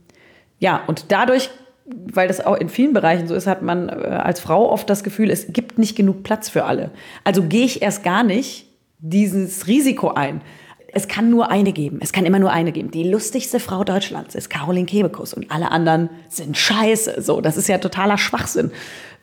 ja, 0.60 0.82
und 0.88 1.12
dadurch 1.12 1.52
weil 1.86 2.28
das 2.28 2.46
auch 2.46 2.56
in 2.56 2.70
vielen 2.70 2.94
Bereichen 2.94 3.28
so 3.28 3.36
ist, 3.36 3.48
hat 3.48 3.62
man 3.62 3.90
äh, 3.90 3.92
als 3.92 4.40
Frau 4.40 4.70
oft 4.72 4.90
das 4.90 5.04
Gefühl, 5.04 5.30
es 5.30 5.48
gibt 5.52 5.78
nicht 5.78 5.96
genug 5.96 6.24
Platz 6.24 6.50
für 6.50 6.66
alle. 6.66 6.92
Also 7.24 7.44
gehe 7.44 7.66
ich 7.66 7.82
erst 7.82 8.04
gar 8.04 8.24
nicht 8.24 8.68
dieses 9.00 9.68
Risiko 9.68 10.12
ein. 10.12 10.42
Es 10.96 11.08
kann 11.08 11.30
nur 11.30 11.50
eine 11.50 11.74
geben. 11.74 12.00
Es 12.02 12.14
kann 12.14 12.26
immer 12.26 12.40
nur 12.40 12.52
eine 12.52 12.72
geben. 12.72 12.92
Die 12.92 13.04
lustigste 13.04 13.60
Frau 13.60 13.84
Deutschlands 13.84 14.36
ist 14.36 14.50
Caroline 14.50 14.86
Kebekus 14.86 15.34
und 15.34 15.52
alle 15.52 15.72
anderen 15.72 16.10
sind 16.30 16.56
scheiße. 16.56 17.22
So, 17.22 17.42
das 17.42 17.58
ist 17.58 17.68
ja 17.68 17.80
totaler 17.80 18.18
Schwachsinn. 18.18 18.72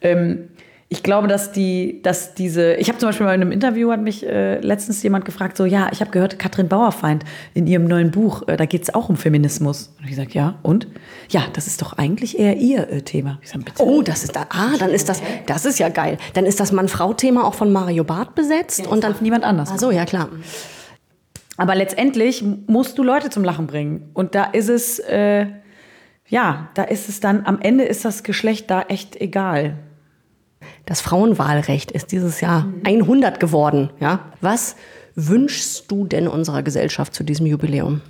Ähm, 0.03 0.50
ich 0.93 1.05
glaube, 1.05 1.29
dass 1.29 1.53
die, 1.53 2.03
dass 2.03 2.35
diese, 2.35 2.75
ich 2.75 2.89
habe 2.89 2.99
zum 2.99 3.11
Beispiel 3.11 3.25
mal 3.25 3.35
in 3.35 3.43
einem 3.43 3.53
Interview 3.53 3.93
hat 3.93 4.03
mich 4.03 4.27
äh, 4.27 4.59
letztens 4.59 5.01
jemand 5.05 5.25
gefragt, 5.25 5.57
so 5.57 5.65
ja, 5.65 5.89
ich 5.93 6.01
habe 6.01 6.11
gehört, 6.11 6.41
Katrin 6.41 6.67
Bauerfeind 6.67 7.25
in 7.55 7.69
ihrem 7.69 7.85
neuen 7.85 8.11
Buch, 8.11 8.49
äh, 8.49 8.57
da 8.57 8.67
geht 8.67 8.83
es 8.83 8.93
auch 8.93 9.09
um 9.09 9.15
Feminismus. 9.15 9.95
Und 9.99 10.05
ich 10.05 10.11
gesagt, 10.11 10.35
ja, 10.35 10.59
und? 10.63 10.89
Ja, 11.29 11.45
das 11.53 11.69
ist 11.69 11.81
doch 11.81 11.93
eigentlich 11.93 12.41
eher 12.41 12.57
ihr 12.57 12.91
äh, 12.91 13.03
Thema. 13.03 13.39
Ich 13.41 13.51
sag, 13.51 13.65
bitte. 13.65 13.81
Oh, 13.81 14.03
das 14.03 14.25
ist 14.25 14.35
da, 14.35 14.47
ah, 14.51 14.77
dann 14.81 14.91
ist 14.91 15.09
das, 15.09 15.23
das 15.47 15.65
ist 15.65 15.79
ja 15.79 15.91
geil. 15.91 16.19
Dann 16.35 16.45
ist 16.45 16.59
das 16.59 16.73
Mann-Frau-Thema 16.73 17.45
auch 17.45 17.55
von 17.55 17.73
Mario 17.73 18.03
Barth 18.03 18.35
besetzt 18.35 18.81
ja, 18.81 18.89
und 18.89 19.05
dann 19.05 19.15
niemand 19.21 19.45
anders. 19.45 19.71
Ach 19.73 19.79
so, 19.79 19.93
ja 19.93 20.05
klar. 20.05 20.29
Aber 21.57 21.77
letztendlich 21.77 22.43
musst 22.67 22.99
du 22.99 23.05
Leute 23.05 23.31
zum 23.31 23.45
Lachen 23.45 23.69
bringen. 23.69 24.11
Und 24.13 24.35
da 24.35 24.43
ist 24.43 24.69
es, 24.69 24.99
äh, 24.99 25.47
ja, 26.27 26.69
da 26.75 26.83
ist 26.83 27.09
es 27.09 27.21
dann, 27.21 27.47
am 27.47 27.61
Ende 27.61 27.85
ist 27.85 28.05
das 28.05 28.25
Geschlecht 28.25 28.69
da 28.73 28.83
echt 28.83 29.15
egal. 29.21 29.77
Das 30.87 31.01
Frauenwahlrecht 31.01 31.91
ist 31.91 32.13
dieses 32.13 32.41
Jahr 32.41 32.67
100 32.85 33.41
geworden. 33.41 33.91
Ja? 34.01 34.21
Was 34.41 34.77
wünschst 35.15 35.91
du 35.91 36.07
denn 36.07 36.29
unserer 36.29 36.63
Gesellschaft 36.63 37.15
zu 37.15 37.25
diesem 37.25 37.47
Jubiläum? 37.47 38.01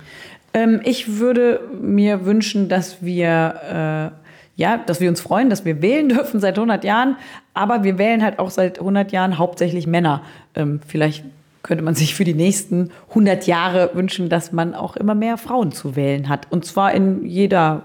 Ähm, 0.53 0.81
ich 0.83 1.19
würde 1.19 1.61
mir 1.81 2.25
wünschen, 2.25 2.69
dass 2.69 3.03
wir, 3.03 4.11
äh, 4.57 4.61
ja, 4.61 4.77
dass 4.77 4.99
wir 4.99 5.09
uns 5.09 5.21
freuen, 5.21 5.49
dass 5.49 5.65
wir 5.65 5.81
wählen 5.81 6.09
dürfen 6.09 6.39
seit 6.39 6.57
100 6.57 6.83
Jahren, 6.83 7.17
aber 7.53 7.83
wir 7.83 7.97
wählen 7.97 8.23
halt 8.23 8.39
auch 8.39 8.49
seit 8.49 8.79
100 8.79 9.11
Jahren 9.11 9.37
hauptsächlich 9.37 9.87
Männer. 9.87 10.23
Ähm, 10.55 10.81
vielleicht 10.85 11.23
könnte 11.63 11.83
man 11.83 11.95
sich 11.95 12.15
für 12.15 12.23
die 12.23 12.33
nächsten 12.33 12.91
100 13.09 13.45
Jahre 13.45 13.91
wünschen, 13.93 14.29
dass 14.29 14.51
man 14.51 14.73
auch 14.73 14.95
immer 14.95 15.15
mehr 15.15 15.37
Frauen 15.37 15.71
zu 15.71 15.95
wählen 15.95 16.27
hat. 16.27 16.47
Und 16.49 16.65
zwar 16.65 16.93
in 16.93 17.25
jeder 17.25 17.83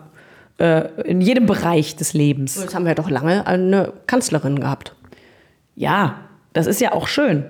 äh, 0.59 0.89
in 1.03 1.21
jedem 1.21 1.47
Bereich 1.47 1.97
des 1.97 2.13
Lebens. 2.15 2.61
Jetzt 2.61 2.75
haben 2.75 2.87
wir 2.87 2.95
doch 2.95 3.11
lange 3.11 3.47
eine 3.47 3.93
Kanzlerin 4.07 4.61
gehabt. 4.61 4.95
Ja, 5.75 6.17
das 6.53 6.67
ist 6.67 6.81
ja 6.81 6.93
auch 6.93 7.09
schön. 7.09 7.45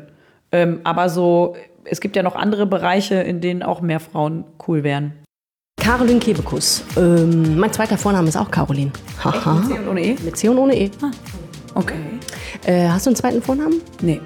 Ähm, 0.53 0.81
aber 0.85 1.09
so, 1.09 1.57
es 1.85 2.01
gibt 2.01 2.17
ja 2.17 2.23
noch 2.23 2.37
andere 2.37 2.67
Bereiche, 2.67 3.17
in 3.17 3.41
denen 3.41 3.63
auch 3.63 3.81
mehr 3.81 4.01
Frauen 4.01 4.45
cool 4.67 4.83
wären. 4.83 5.13
Caroline 5.79 6.19
Kebekus. 6.19 6.83
Ähm, 6.97 7.59
mein 7.59 7.73
zweiter 7.73 7.97
Vorname 7.97 8.29
ist 8.29 8.37
auch 8.37 8.51
Caroline. 8.51 8.91
Haha. 9.23 9.55
Mit 9.55 9.69
C 9.69 9.79
und 9.79 9.89
ohne 9.89 10.05
E? 10.05 10.17
Mit 10.25 10.37
C 10.37 10.49
und 10.49 10.59
ohne 10.59 10.77
E. 10.77 10.91
Ah, 11.01 11.11
okay. 11.75 11.95
Äh, 12.65 12.89
hast 12.89 13.07
du 13.07 13.11
einen 13.11 13.17
zweiten 13.17 13.41
Vornamen? 13.41 13.81
Nee. 14.01 14.21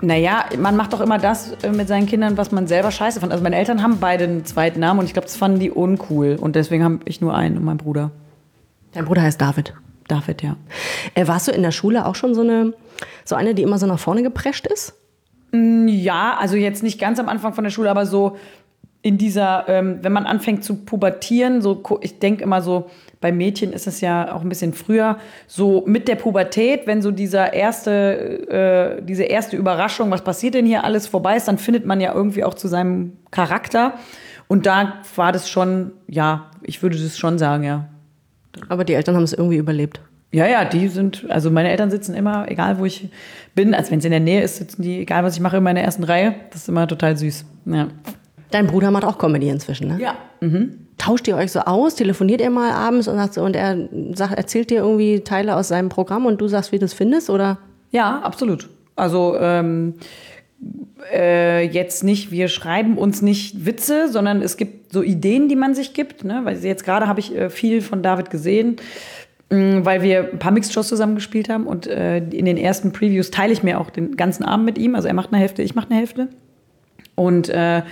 Naja, 0.00 0.44
man 0.58 0.76
macht 0.76 0.92
doch 0.92 1.00
immer 1.00 1.18
das 1.18 1.52
äh, 1.62 1.70
mit 1.70 1.88
seinen 1.88 2.06
Kindern, 2.06 2.36
was 2.36 2.52
man 2.52 2.66
selber 2.66 2.90
scheiße 2.90 3.20
fand. 3.20 3.32
Also 3.32 3.42
meine 3.42 3.56
Eltern 3.56 3.82
haben 3.82 3.98
beide 4.00 4.24
einen 4.24 4.44
zweiten 4.44 4.80
Namen 4.80 5.00
und 5.00 5.06
ich 5.06 5.12
glaube, 5.12 5.26
das 5.26 5.36
fanden 5.36 5.58
die 5.58 5.70
uncool. 5.70 6.36
Und 6.40 6.56
deswegen 6.56 6.84
habe 6.84 7.00
ich 7.04 7.20
nur 7.20 7.34
einen 7.34 7.56
und 7.56 7.64
mein 7.64 7.78
Bruder. 7.78 8.10
Dein 8.92 9.04
Bruder 9.04 9.22
heißt 9.22 9.40
David. 9.40 9.74
David, 10.06 10.42
ja. 10.42 10.56
Äh, 11.14 11.26
warst 11.28 11.48
du 11.48 11.52
in 11.52 11.62
der 11.62 11.70
Schule 11.70 12.06
auch 12.06 12.14
schon 12.14 12.34
so 12.34 12.40
eine, 12.40 12.72
so 13.24 13.34
eine, 13.34 13.54
die 13.54 13.62
immer 13.62 13.78
so 13.78 13.86
nach 13.86 13.98
vorne 13.98 14.22
geprescht 14.22 14.66
ist? 14.66 14.94
Mm, 15.52 15.86
ja, 15.88 16.36
also 16.38 16.56
jetzt 16.56 16.82
nicht 16.82 16.98
ganz 16.98 17.18
am 17.18 17.28
Anfang 17.28 17.52
von 17.52 17.64
der 17.64 17.70
Schule, 17.70 17.90
aber 17.90 18.06
so 18.06 18.36
in 19.02 19.18
dieser, 19.18 19.68
ähm, 19.68 19.98
wenn 20.02 20.12
man 20.12 20.26
anfängt 20.26 20.64
zu 20.64 20.76
pubertieren, 20.76 21.62
so 21.62 21.82
ich 22.00 22.18
denke 22.18 22.42
immer 22.42 22.62
so, 22.62 22.90
bei 23.20 23.32
Mädchen 23.32 23.72
ist 23.72 23.86
es 23.86 24.00
ja 24.00 24.34
auch 24.34 24.42
ein 24.42 24.48
bisschen 24.48 24.72
früher, 24.72 25.18
so 25.46 25.82
mit 25.86 26.06
der 26.06 26.14
Pubertät, 26.14 26.86
wenn 26.86 27.02
so 27.02 27.10
dieser 27.10 27.52
erste, 27.52 28.98
äh, 29.00 29.02
diese 29.02 29.24
erste 29.24 29.56
Überraschung, 29.56 30.10
was 30.10 30.22
passiert 30.22 30.54
denn 30.54 30.66
hier 30.66 30.84
alles 30.84 31.06
vorbei 31.06 31.36
ist, 31.36 31.48
dann 31.48 31.58
findet 31.58 31.84
man 31.84 32.00
ja 32.00 32.14
irgendwie 32.14 32.44
auch 32.44 32.54
zu 32.54 32.68
seinem 32.68 33.14
Charakter. 33.30 33.94
Und 34.46 34.66
da 34.66 34.94
war 35.16 35.32
das 35.32 35.50
schon, 35.50 35.92
ja, 36.06 36.50
ich 36.62 36.82
würde 36.82 36.96
das 36.96 37.18
schon 37.18 37.38
sagen, 37.38 37.64
ja. 37.64 37.88
Aber 38.68 38.84
die 38.84 38.94
Eltern 38.94 39.16
haben 39.16 39.24
es 39.24 39.32
irgendwie 39.32 39.56
überlebt. 39.56 40.00
Ja, 40.30 40.46
ja, 40.46 40.64
die 40.64 40.88
sind, 40.88 41.26
also 41.28 41.50
meine 41.50 41.70
Eltern 41.70 41.90
sitzen 41.90 42.14
immer, 42.14 42.50
egal 42.50 42.78
wo 42.78 42.84
ich 42.84 43.08
bin, 43.54 43.74
als 43.74 43.90
wenn 43.90 43.98
es 43.98 44.04
in 44.04 44.10
der 44.10 44.20
Nähe 44.20 44.42
ist, 44.42 44.56
sitzen 44.56 44.82
die, 44.82 45.00
egal 45.00 45.24
was 45.24 45.34
ich 45.34 45.40
mache, 45.40 45.56
immer 45.56 45.70
in 45.70 45.76
der 45.76 45.84
ersten 45.84 46.04
Reihe. 46.04 46.34
Das 46.50 46.62
ist 46.62 46.68
immer 46.68 46.86
total 46.86 47.16
süß. 47.16 47.44
Ja. 47.66 47.88
Dein 48.50 48.66
Bruder 48.66 48.90
macht 48.90 49.04
auch 49.04 49.18
Comedy 49.18 49.48
inzwischen, 49.48 49.88
ne? 49.88 49.98
Ja. 50.00 50.16
Mhm 50.40 50.87
tauscht 50.98 51.26
ihr 51.28 51.36
euch 51.36 51.52
so 51.52 51.60
aus? 51.60 51.94
Telefoniert 51.94 52.40
ihr 52.40 52.50
mal 52.50 52.72
abends 52.72 53.08
und, 53.08 53.16
sagt, 53.16 53.38
und 53.38 53.56
er 53.56 53.88
sagt, 54.14 54.34
erzählt 54.34 54.70
dir 54.70 54.78
irgendwie 54.78 55.20
Teile 55.20 55.56
aus 55.56 55.68
seinem 55.68 55.88
Programm 55.88 56.26
und 56.26 56.40
du 56.40 56.48
sagst, 56.48 56.72
wie 56.72 56.78
du 56.78 56.84
es 56.84 56.92
findest? 56.92 57.30
Oder? 57.30 57.58
Ja, 57.90 58.20
absolut. 58.20 58.68
Also 58.96 59.36
ähm, 59.38 59.94
äh, 61.12 61.66
jetzt 61.66 62.04
nicht, 62.04 62.30
wir 62.30 62.48
schreiben 62.48 62.98
uns 62.98 63.22
nicht 63.22 63.64
Witze, 63.64 64.08
sondern 64.08 64.42
es 64.42 64.56
gibt 64.56 64.92
so 64.92 65.02
Ideen, 65.02 65.48
die 65.48 65.56
man 65.56 65.74
sich 65.74 65.94
gibt. 65.94 66.24
Ne? 66.24 66.40
Weil 66.44 66.58
jetzt 66.58 66.84
gerade 66.84 67.06
habe 67.06 67.20
ich 67.20 67.34
äh, 67.34 67.50
viel 67.50 67.80
von 67.80 68.02
David 68.02 68.30
gesehen, 68.30 68.76
mh, 69.50 69.84
weil 69.84 70.02
wir 70.02 70.30
ein 70.32 70.38
paar 70.38 70.52
Mixed-Shows 70.52 70.88
zusammen 70.88 71.14
gespielt 71.14 71.48
haben 71.48 71.66
und 71.66 71.86
äh, 71.86 72.18
in 72.18 72.44
den 72.44 72.56
ersten 72.56 72.92
Previews 72.92 73.30
teile 73.30 73.52
ich 73.52 73.62
mir 73.62 73.80
auch 73.80 73.90
den 73.90 74.16
ganzen 74.16 74.44
Abend 74.44 74.66
mit 74.66 74.78
ihm. 74.78 74.94
Also 74.94 75.08
er 75.08 75.14
macht 75.14 75.32
eine 75.32 75.40
Hälfte, 75.40 75.62
ich 75.62 75.74
mache 75.74 75.90
eine 75.90 75.98
Hälfte. 76.00 76.28
Und 77.14 77.48
äh, 77.48 77.82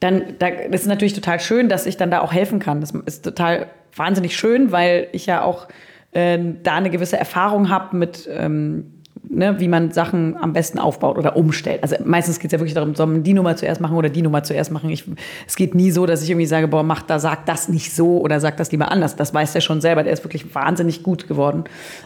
dann 0.00 0.22
da, 0.38 0.48
das 0.70 0.82
ist 0.82 0.88
natürlich 0.88 1.14
total 1.14 1.40
schön, 1.40 1.68
dass 1.68 1.86
ich 1.86 1.96
dann 1.96 2.10
da 2.10 2.20
auch 2.20 2.32
helfen 2.32 2.58
kann. 2.58 2.80
Das 2.80 2.90
ist 2.90 3.24
total 3.24 3.66
wahnsinnig 3.94 4.36
schön, 4.36 4.72
weil 4.72 5.08
ich 5.12 5.26
ja 5.26 5.42
auch 5.42 5.68
äh, 6.12 6.38
da 6.62 6.76
eine 6.76 6.90
gewisse 6.90 7.16
Erfahrung 7.16 7.70
habe 7.70 7.96
mit, 7.96 8.28
ähm, 8.30 8.92
ne, 9.28 9.58
wie 9.58 9.68
man 9.68 9.92
Sachen 9.92 10.36
am 10.36 10.52
besten 10.52 10.78
aufbaut 10.78 11.16
oder 11.16 11.36
umstellt. 11.36 11.82
Also 11.82 11.96
meistens 12.04 12.38
geht 12.38 12.48
es 12.48 12.52
ja 12.52 12.58
wirklich 12.58 12.74
darum, 12.74 12.94
soll 12.94 13.06
man 13.06 13.22
die 13.22 13.32
Nummer 13.32 13.56
zuerst 13.56 13.80
machen 13.80 13.96
oder 13.96 14.10
die 14.10 14.22
Nummer 14.22 14.42
zuerst 14.42 14.70
machen. 14.70 14.90
Ich, 14.90 15.04
es 15.46 15.56
geht 15.56 15.74
nie 15.74 15.90
so, 15.90 16.04
dass 16.04 16.22
ich 16.22 16.30
irgendwie 16.30 16.46
sage, 16.46 16.68
boah, 16.68 16.82
mach 16.82 17.02
da, 17.02 17.18
sag 17.18 17.46
das 17.46 17.68
nicht 17.68 17.94
so 17.94 18.20
oder 18.20 18.38
sag 18.38 18.58
das 18.58 18.70
lieber 18.72 18.90
anders. 18.90 19.16
Das 19.16 19.32
weiß 19.32 19.54
er 19.54 19.62
schon 19.62 19.80
selber. 19.80 20.02
Der 20.02 20.12
ist 20.12 20.24
wirklich 20.24 20.54
wahnsinnig 20.54 21.02
gut 21.02 21.26
geworden. 21.26 21.64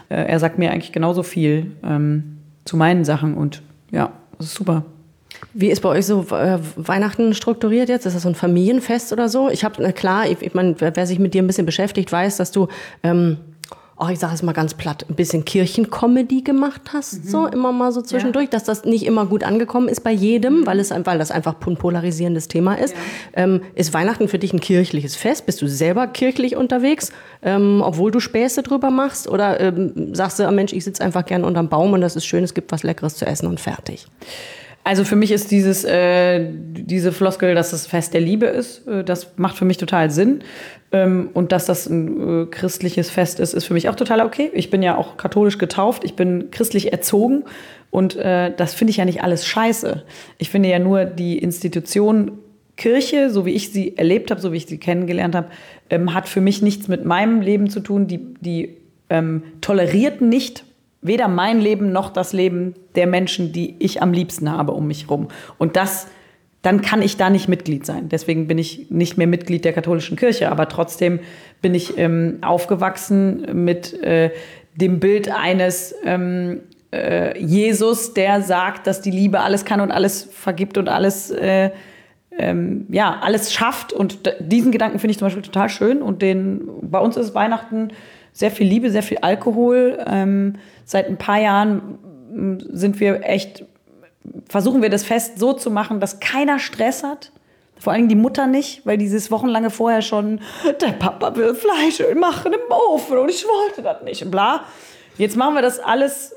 Äh, 0.09 0.25
er 0.27 0.39
sagt 0.39 0.57
mir 0.57 0.71
eigentlich 0.71 0.93
genauso 0.93 1.23
viel 1.23 1.71
ähm, 1.83 2.37
zu 2.63 2.77
meinen 2.77 3.03
Sachen 3.03 3.33
und 3.33 3.61
ja, 3.91 4.13
das 4.37 4.47
ist 4.47 4.55
super. 4.55 4.85
Wie 5.53 5.69
ist 5.69 5.81
bei 5.81 5.89
euch 5.89 6.05
so 6.05 6.25
äh, 6.31 6.59
Weihnachten 6.75 7.33
strukturiert 7.33 7.89
jetzt? 7.89 8.05
Ist 8.05 8.15
das 8.15 8.23
so 8.23 8.29
ein 8.29 8.35
Familienfest 8.35 9.11
oder 9.11 9.27
so? 9.27 9.49
Ich 9.49 9.63
habe, 9.63 9.91
klar, 9.93 10.29
ich, 10.29 10.41
ich 10.41 10.53
meine, 10.53 10.75
wer 10.79 11.05
sich 11.05 11.19
mit 11.19 11.33
dir 11.33 11.43
ein 11.43 11.47
bisschen 11.47 11.65
beschäftigt, 11.65 12.11
weiß, 12.11 12.37
dass 12.37 12.51
du, 12.51 12.67
ähm, 13.03 13.37
oh, 13.97 14.07
ich 14.09 14.17
sage 14.17 14.33
es 14.33 14.43
mal 14.43 14.53
ganz 14.53 14.73
platt, 14.73 15.05
ein 15.09 15.15
bisschen 15.15 15.43
Kirchencomedy 15.43 16.41
gemacht 16.41 16.81
hast, 16.93 17.25
mhm. 17.25 17.29
so 17.29 17.47
immer 17.47 17.71
mal 17.71 17.91
so 17.91 18.01
zwischendurch, 18.01 18.45
ja. 18.45 18.51
dass 18.51 18.63
das 18.63 18.85
nicht 18.85 19.05
immer 19.05 19.25
gut 19.25 19.43
angekommen 19.43 19.89
ist 19.89 20.03
bei 20.03 20.11
jedem, 20.11 20.65
weil, 20.65 20.79
es, 20.79 20.91
weil 20.91 21.19
das 21.19 21.31
einfach 21.31 21.55
ein 21.67 21.75
polarisierendes 21.75 22.47
Thema 22.47 22.75
ist. 22.75 22.95
Ja. 22.95 23.43
Ähm, 23.43 23.61
ist 23.75 23.93
Weihnachten 23.93 24.27
für 24.27 24.39
dich 24.39 24.53
ein 24.53 24.61
kirchliches 24.61 25.15
Fest? 25.15 25.45
Bist 25.45 25.61
du 25.61 25.67
selber 25.67 26.07
kirchlich 26.07 26.55
unterwegs, 26.55 27.11
ähm, 27.43 27.81
obwohl 27.85 28.11
du 28.11 28.19
Späße 28.19 28.63
drüber 28.63 28.89
machst? 28.89 29.27
Oder 29.27 29.59
ähm, 29.59 30.15
sagst 30.15 30.39
du, 30.39 30.47
oh 30.47 30.51
Mensch, 30.51 30.71
ich 30.71 30.83
sitze 30.83 31.03
einfach 31.03 31.25
gern 31.25 31.43
unterm 31.43 31.67
Baum 31.67 31.93
und 31.93 32.01
das 32.01 32.15
ist 32.15 32.25
schön, 32.25 32.43
es 32.43 32.53
gibt 32.53 32.71
was 32.71 32.83
Leckeres 32.83 33.15
zu 33.17 33.25
essen 33.25 33.47
und 33.47 33.59
fertig? 33.59 34.07
Also 34.83 35.03
für 35.03 35.15
mich 35.15 35.31
ist 35.31 35.51
dieses, 35.51 35.83
äh, 35.83 36.47
diese 36.51 37.11
Floskel, 37.11 37.53
dass 37.53 37.71
es 37.71 37.85
Fest 37.85 38.13
der 38.13 38.21
Liebe 38.21 38.47
ist, 38.47 38.87
äh, 38.87 39.03
das 39.03 39.37
macht 39.37 39.55
für 39.55 39.65
mich 39.65 39.77
total 39.77 40.09
Sinn. 40.09 40.43
Ähm, 40.91 41.29
und 41.33 41.51
dass 41.51 41.65
das 41.65 41.87
ein 41.87 42.43
äh, 42.43 42.45
christliches 42.47 43.09
Fest 43.09 43.39
ist, 43.39 43.53
ist 43.53 43.65
für 43.65 43.73
mich 43.73 43.89
auch 43.89 43.95
total 43.95 44.21
okay. 44.21 44.49
Ich 44.53 44.69
bin 44.69 44.81
ja 44.81 44.97
auch 44.97 45.17
katholisch 45.17 45.57
getauft, 45.57 46.03
ich 46.03 46.15
bin 46.15 46.49
christlich 46.51 46.91
erzogen 46.91 47.43
und 47.91 48.15
äh, 48.15 48.53
das 48.55 48.73
finde 48.73 48.91
ich 48.91 48.97
ja 48.97 49.05
nicht 49.05 49.23
alles 49.23 49.45
scheiße. 49.45 50.03
Ich 50.37 50.49
finde 50.49 50.69
ja 50.69 50.79
nur 50.79 51.05
die 51.05 51.37
Institution 51.37 52.39
Kirche, 52.75 53.29
so 53.29 53.45
wie 53.45 53.51
ich 53.51 53.71
sie 53.71 53.97
erlebt 53.97 54.31
habe, 54.31 54.41
so 54.41 54.51
wie 54.51 54.57
ich 54.57 54.65
sie 54.65 54.79
kennengelernt 54.79 55.35
habe, 55.35 55.49
ähm, 55.91 56.13
hat 56.15 56.27
für 56.27 56.41
mich 56.41 56.61
nichts 56.63 56.87
mit 56.87 57.05
meinem 57.05 57.41
Leben 57.41 57.69
zu 57.69 57.79
tun. 57.79 58.07
Die, 58.07 58.33
die 58.41 58.77
ähm, 59.09 59.43
toleriert 59.61 60.21
nicht 60.21 60.63
weder 61.01 61.27
mein 61.27 61.59
Leben 61.59 61.91
noch 61.91 62.09
das 62.09 62.33
Leben 62.33 62.75
der 62.95 63.07
Menschen, 63.07 63.51
die 63.51 63.75
ich 63.79 64.01
am 64.01 64.13
liebsten 64.13 64.51
habe 64.51 64.73
um 64.73 64.87
mich 64.87 65.03
herum. 65.03 65.29
Und 65.57 65.75
das, 65.75 66.07
dann 66.61 66.81
kann 66.81 67.01
ich 67.01 67.17
da 67.17 67.29
nicht 67.29 67.47
Mitglied 67.47 67.85
sein. 67.85 68.09
Deswegen 68.09 68.47
bin 68.47 68.57
ich 68.57 68.91
nicht 68.91 69.17
mehr 69.17 69.27
Mitglied 69.27 69.65
der 69.65 69.73
katholischen 69.73 70.17
Kirche, 70.17 70.51
aber 70.51 70.67
trotzdem 70.69 71.19
bin 71.61 71.73
ich 71.73 71.97
ähm, 71.97 72.37
aufgewachsen 72.41 73.63
mit 73.63 73.93
äh, 74.03 74.31
dem 74.75 74.99
Bild 74.99 75.31
eines 75.31 75.95
ähm, 76.05 76.61
äh, 76.91 77.37
Jesus, 77.39 78.13
der 78.13 78.41
sagt, 78.41 78.85
dass 78.87 79.01
die 79.01 79.11
Liebe 79.11 79.39
alles 79.39 79.65
kann 79.65 79.81
und 79.81 79.91
alles 79.91 80.23
vergibt 80.23 80.77
und 80.77 80.87
alles 80.87 81.31
äh, 81.31 81.71
ähm, 82.37 82.85
ja, 82.89 83.19
alles 83.21 83.53
schafft. 83.53 83.93
Und 83.93 84.19
diesen 84.39 84.71
Gedanken 84.71 84.99
finde 84.99 85.11
ich 85.11 85.19
zum 85.19 85.27
Beispiel 85.27 85.43
total 85.43 85.69
schön. 85.69 86.01
Und 86.01 86.21
den, 86.21 86.61
bei 86.81 86.99
uns 86.99 87.17
ist 87.17 87.35
Weihnachten 87.35 87.89
sehr 88.33 88.51
viel 88.51 88.67
Liebe, 88.67 88.91
sehr 88.91 89.03
viel 89.03 89.19
Alkohol. 89.19 90.03
Ähm, 90.07 90.55
seit 90.85 91.07
ein 91.07 91.17
paar 91.17 91.39
Jahren 91.39 91.99
sind 92.71 92.99
wir 92.99 93.23
echt, 93.23 93.65
versuchen 94.47 94.81
wir 94.81 94.89
das 94.89 95.03
Fest 95.03 95.39
so 95.39 95.53
zu 95.53 95.69
machen, 95.69 95.99
dass 95.99 96.19
keiner 96.19 96.59
Stress 96.59 97.03
hat, 97.03 97.31
Vor 97.81 97.93
allem 97.93 98.07
die 98.07 98.15
Mutter 98.15 98.45
nicht, 98.45 98.85
weil 98.85 98.99
dieses 98.99 99.31
wochenlange 99.31 99.71
vorher 99.71 100.03
schon, 100.03 100.39
der 100.81 100.91
Papa 100.91 101.35
will 101.35 101.55
Fleisch 101.55 102.03
machen 102.15 102.53
im 102.53 102.71
Ofen 102.93 103.17
und 103.17 103.29
ich 103.29 103.43
wollte 103.43 103.81
das 103.81 104.03
nicht 104.03 104.23
und 104.23 104.29
bla. 104.29 104.65
Jetzt 105.17 105.35
machen 105.35 105.55
wir 105.55 105.63
das 105.63 105.79
alles 105.79 106.35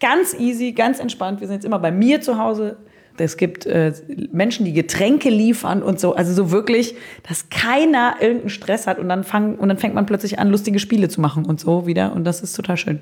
ganz 0.00 0.34
easy, 0.34 0.70
ganz 0.70 1.00
entspannt. 1.00 1.40
Wir 1.40 1.48
sind 1.48 1.56
jetzt 1.56 1.64
immer 1.64 1.80
bei 1.80 1.90
mir 1.90 2.20
zu 2.20 2.38
Hause. 2.38 2.76
Es 3.18 3.36
gibt 3.36 3.66
äh, 3.66 3.92
Menschen, 4.32 4.64
die 4.64 4.72
Getränke 4.72 5.30
liefern 5.30 5.82
und 5.82 6.00
so. 6.00 6.14
Also 6.14 6.32
so 6.32 6.50
wirklich, 6.50 6.94
dass 7.28 7.48
keiner 7.48 8.16
irgendeinen 8.20 8.50
Stress 8.50 8.86
hat 8.86 8.98
und 8.98 9.08
dann, 9.08 9.24
fang, 9.24 9.56
und 9.56 9.68
dann 9.68 9.78
fängt 9.78 9.94
man 9.94 10.06
plötzlich 10.06 10.38
an, 10.38 10.50
lustige 10.50 10.78
Spiele 10.78 11.08
zu 11.08 11.20
machen 11.20 11.44
und 11.44 11.60
so 11.60 11.86
wieder. 11.86 12.12
Und 12.12 12.24
das 12.24 12.40
ist 12.40 12.54
total 12.54 12.76
schön. 12.76 13.00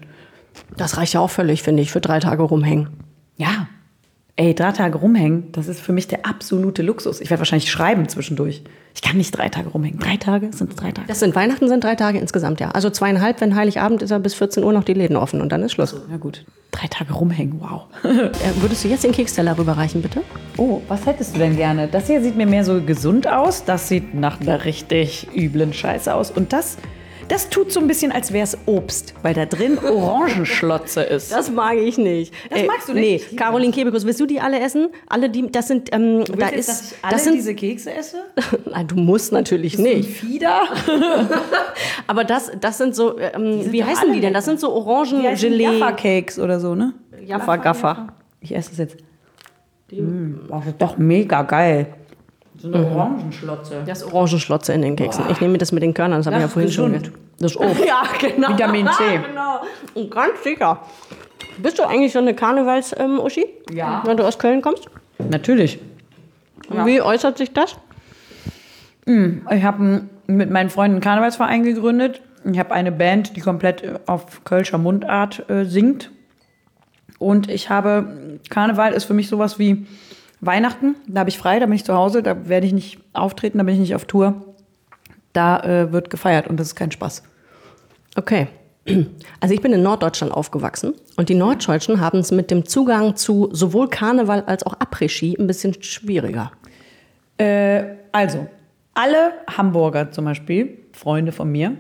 Das 0.77 0.97
reicht 0.97 1.15
ja 1.15 1.21
auch 1.21 1.31
völlig, 1.31 1.63
finde 1.63 1.83
ich, 1.83 1.91
für 1.91 2.01
drei 2.01 2.21
Tage 2.21 2.43
rumhängen. 2.43 2.89
Ja. 3.37 3.69
Ey, 4.37 4.55
drei 4.55 4.73
Tage 4.73 4.97
rumhängen, 4.97 5.53
das 5.53 5.69
ist 5.69 5.81
für 5.81 5.93
mich 5.93 6.09
der 6.09 6.25
absolute 6.25 6.83
Luxus. 6.83 7.21
Ich 7.21 7.29
werde 7.29 7.41
wahrscheinlich 7.41 7.71
schreiben 7.71 8.09
zwischendurch. 8.09 8.63
Ich 8.95 9.03
kann 9.03 9.19
nicht 9.19 9.37
drei 9.37 9.51
Tage 9.51 9.69
rumhängen. 9.69 9.99
Drei 9.99 10.17
Tage 10.17 10.51
sind 10.53 10.81
drei 10.81 10.91
Tage. 10.91 11.07
Das 11.07 11.21
sind 11.21 11.35
Weihnachten 11.35 11.69
sind 11.69 11.85
drei 11.85 11.97
Tage 11.97 12.19
insgesamt, 12.19 12.59
ja. 12.59 12.71
Also 12.71 12.89
zweieinhalb, 12.89 13.43
wenn 13.43 13.55
Heiligabend 13.55 14.01
ist 14.01 14.09
ja 14.09 14.17
bis 14.17 14.33
14 14.35 14.65
Uhr 14.65 14.73
noch 14.73 14.85
die 14.85 14.95
Läden 14.95 15.17
offen 15.17 15.43
und 15.43 15.51
dann 15.53 15.63
ist 15.63 15.73
Schluss. 15.73 15.95
Ja 16.11 16.17
gut. 16.17 16.47
Drei 16.71 16.87
Tage 16.87 17.13
rumhängen, 17.13 17.61
wow. 17.61 17.85
Äh, 18.05 18.63
würdest 18.63 18.85
du 18.85 18.89
jetzt 18.89 19.05
den 19.05 19.13
Keksteller 19.13 19.57
rüberreichen, 19.59 20.01
bitte? 20.01 20.23
Oh, 20.57 20.81
was 20.89 21.05
hättest 21.05 21.35
du 21.35 21.39
denn 21.39 21.57
gerne? 21.57 21.87
Das 21.89 22.07
hier 22.07 22.23
sieht 22.23 22.37
mir 22.37 22.47
mehr 22.47 22.65
so 22.65 22.81
gesund 22.81 23.29
aus. 23.29 23.65
Das 23.67 23.89
sieht 23.89 24.15
nach 24.15 24.41
einer 24.41 24.65
richtig 24.65 25.29
üblen 25.37 25.75
Scheiße 25.75 26.13
aus. 26.13 26.31
Und 26.31 26.55
das, 26.55 26.79
das 27.29 27.49
tut 27.49 27.73
so 27.73 27.81
ein 27.81 27.87
bisschen, 27.87 28.13
als 28.13 28.33
wäre 28.33 28.45
es 28.45 28.57
Obst, 28.67 29.15
weil 29.23 29.35
da 29.35 29.47
drin 29.47 29.79
Orangenschlotze 29.79 31.03
ist. 31.03 31.33
Das 31.33 31.51
mag 31.51 31.77
ich 31.77 31.99
nicht. 31.99 32.33
Das 32.51 32.65
magst 32.67 32.89
du 32.89 32.95
nicht? 32.95 33.33
Nee, 33.33 33.37
Caroline 33.37 33.73
Kebekus, 33.73 34.05
willst 34.05 34.21
du 34.21 34.27
die 34.27 34.41
alle 34.41 34.61
essen? 34.61 34.89
Alle 35.09 35.31
die, 35.31 35.51
das 35.51 35.69
sind, 35.69 35.89
ähm, 35.93 36.25
da 36.25 36.33
du 36.33 36.57
jetzt, 36.57 36.57
ist, 36.57 36.69
dass 36.69 36.93
ich 36.93 36.99
alle 37.03 37.13
das 37.13 37.25
sind, 37.25 37.35
diese 37.35 37.55
Kekse 37.55 37.93
esse? 37.93 38.17
Nein, 38.71 38.87
du 38.87 38.97
musst 38.97 39.33
natürlich 39.33 39.79
Ein 39.79 39.85
nicht. 39.85 40.09
Fieder? 40.09 40.63
Aber 42.07 42.25
das, 42.25 42.53
das 42.61 42.79
sind 42.79 42.95
so, 42.95 43.19
ähm, 43.19 43.63
sind 43.63 43.73
wie 43.73 43.85
heißen 43.85 44.13
die 44.13 44.21
denn? 44.21 44.35
Das 44.35 44.45
sind 44.45 44.61
so 44.61 44.73
Orangengelee. 44.73 45.79
Jaffa-Cakes 45.79 46.39
oder 46.39 46.61
so, 46.61 46.75
ne? 46.75 46.95
Jaffa 47.25 47.57
Gaffa. 47.57 48.09
Ich 48.41 48.55
esse 48.55 48.73
es 48.73 48.79
jetzt. 48.79 48.97
Mm, 49.93 50.49
das 50.49 50.67
ist 50.67 50.77
doch 50.79 50.99
mega 50.99 51.43
geil. 51.43 51.95
So 52.63 52.69
eine 52.69 52.87
Orangenschlotze. 52.87 53.83
Das 53.85 54.03
ist 54.03 54.13
Orangenschlotze 54.13 54.73
in 54.73 54.83
den 54.83 54.95
Keksen. 54.95 55.25
Ich 55.31 55.41
nehme 55.41 55.59
das 55.59 55.73
mit 55.73 55.83
den 55.83 55.95
Körnern, 55.95 56.21
das 56.21 56.27
habe 56.27 56.37
ich 56.37 56.43
ja 56.43 56.49
vorhin 56.49 56.71
schon 56.71 56.93
gehört. 56.93 57.11
Das 57.41 57.53
ist 57.53 57.57
Obst. 57.57 57.85
Ja, 57.87 58.05
genau. 58.21 58.51
Vitamin 58.51 58.87
C. 58.87 59.03
genau. 59.27 60.09
Ganz 60.09 60.45
sicher. 60.45 60.81
Bist 61.59 61.81
du 61.81 61.83
eigentlich 61.83 62.13
so 62.13 62.21
eine 62.21 62.35
Karnevals-Uschi? 62.35 63.47
Ja. 63.73 64.03
Wenn 64.07 64.17
du 64.17 64.25
aus 64.25 64.39
Köln 64.39 64.63
kommst? 64.63 64.87
Natürlich. 65.19 65.81
Wie 66.85 67.03
äußert 67.03 67.37
sich 67.37 67.53
das? 67.53 67.77
Ich 69.07 69.65
habe 69.65 70.05
mit 70.29 70.51
meinen 70.51 70.71
Freunden 70.71 70.95
einen 70.95 71.03
Karnevalsverein 71.03 71.65
gegründet. 71.65 72.23
Ich 72.45 72.59
habe 72.61 72.71
eine 72.71 72.93
Band, 72.93 73.37
die 73.37 73.41
komplett 73.41 73.83
äh, 73.83 73.99
auf 74.07 74.45
Kölscher 74.45 74.79
Mundart 74.79 75.49
äh, 75.51 75.65
singt. 75.65 76.11
Und 77.19 77.49
ich 77.49 77.71
habe, 77.71 78.39
Karneval 78.51 78.93
ist 78.93 79.05
für 79.05 79.15
mich 79.15 79.29
sowas 79.29 79.59
wie 79.59 79.87
Weihnachten. 80.43 80.97
Da 81.07 81.21
habe 81.21 81.31
ich 81.31 81.39
frei, 81.39 81.59
da 81.59 81.67
bin 81.67 81.75
ich 81.75 81.85
zu 81.85 81.95
Hause, 81.95 82.23
da 82.23 82.49
werde 82.49 82.67
ich 82.67 82.75
nicht 82.75 82.99
auftreten, 83.15 83.59
da 83.59 83.65
bin 83.65 83.75
ich 83.75 83.81
nicht 83.81 83.95
auf 83.95 84.05
Tour. 84.05 84.55
Da 85.33 85.61
äh, 85.61 85.93
wird 85.93 86.11
gefeiert 86.11 86.49
und 86.49 86.61
das 86.61 86.69
ist 86.69 86.75
kein 86.75 86.91
Spaß. 86.91 87.23
Okay. 88.17 88.49
Also 89.41 89.55
ich 89.55 89.61
bin 89.61 89.73
in 89.73 89.83
Norddeutschland 89.83 90.33
aufgewachsen 90.33 90.95
und 91.17 91.29
die 91.29 91.37
Norddeutschen 91.37 92.01
haben 92.01 92.19
es 92.19 92.33
mit 92.33 92.51
dem 92.51 92.67
Zugang 92.67 93.15
zu 93.15 93.49
sowohl 93.53 93.89
Karneval 93.89 94.43
als 94.43 94.67
auch 94.67 94.75
Après-Ski 94.75 95.37
ein 95.39 95.47
bisschen 95.47 95.81
schwieriger. 95.81 96.51
Äh, 97.39 97.85
also, 98.11 98.49
alle 98.95 99.33
Hamburger 99.49 100.11
zum 100.11 100.25
Beispiel, 100.25 100.79
Freunde 100.93 101.31
von 101.31 101.51
mir, 101.51 101.77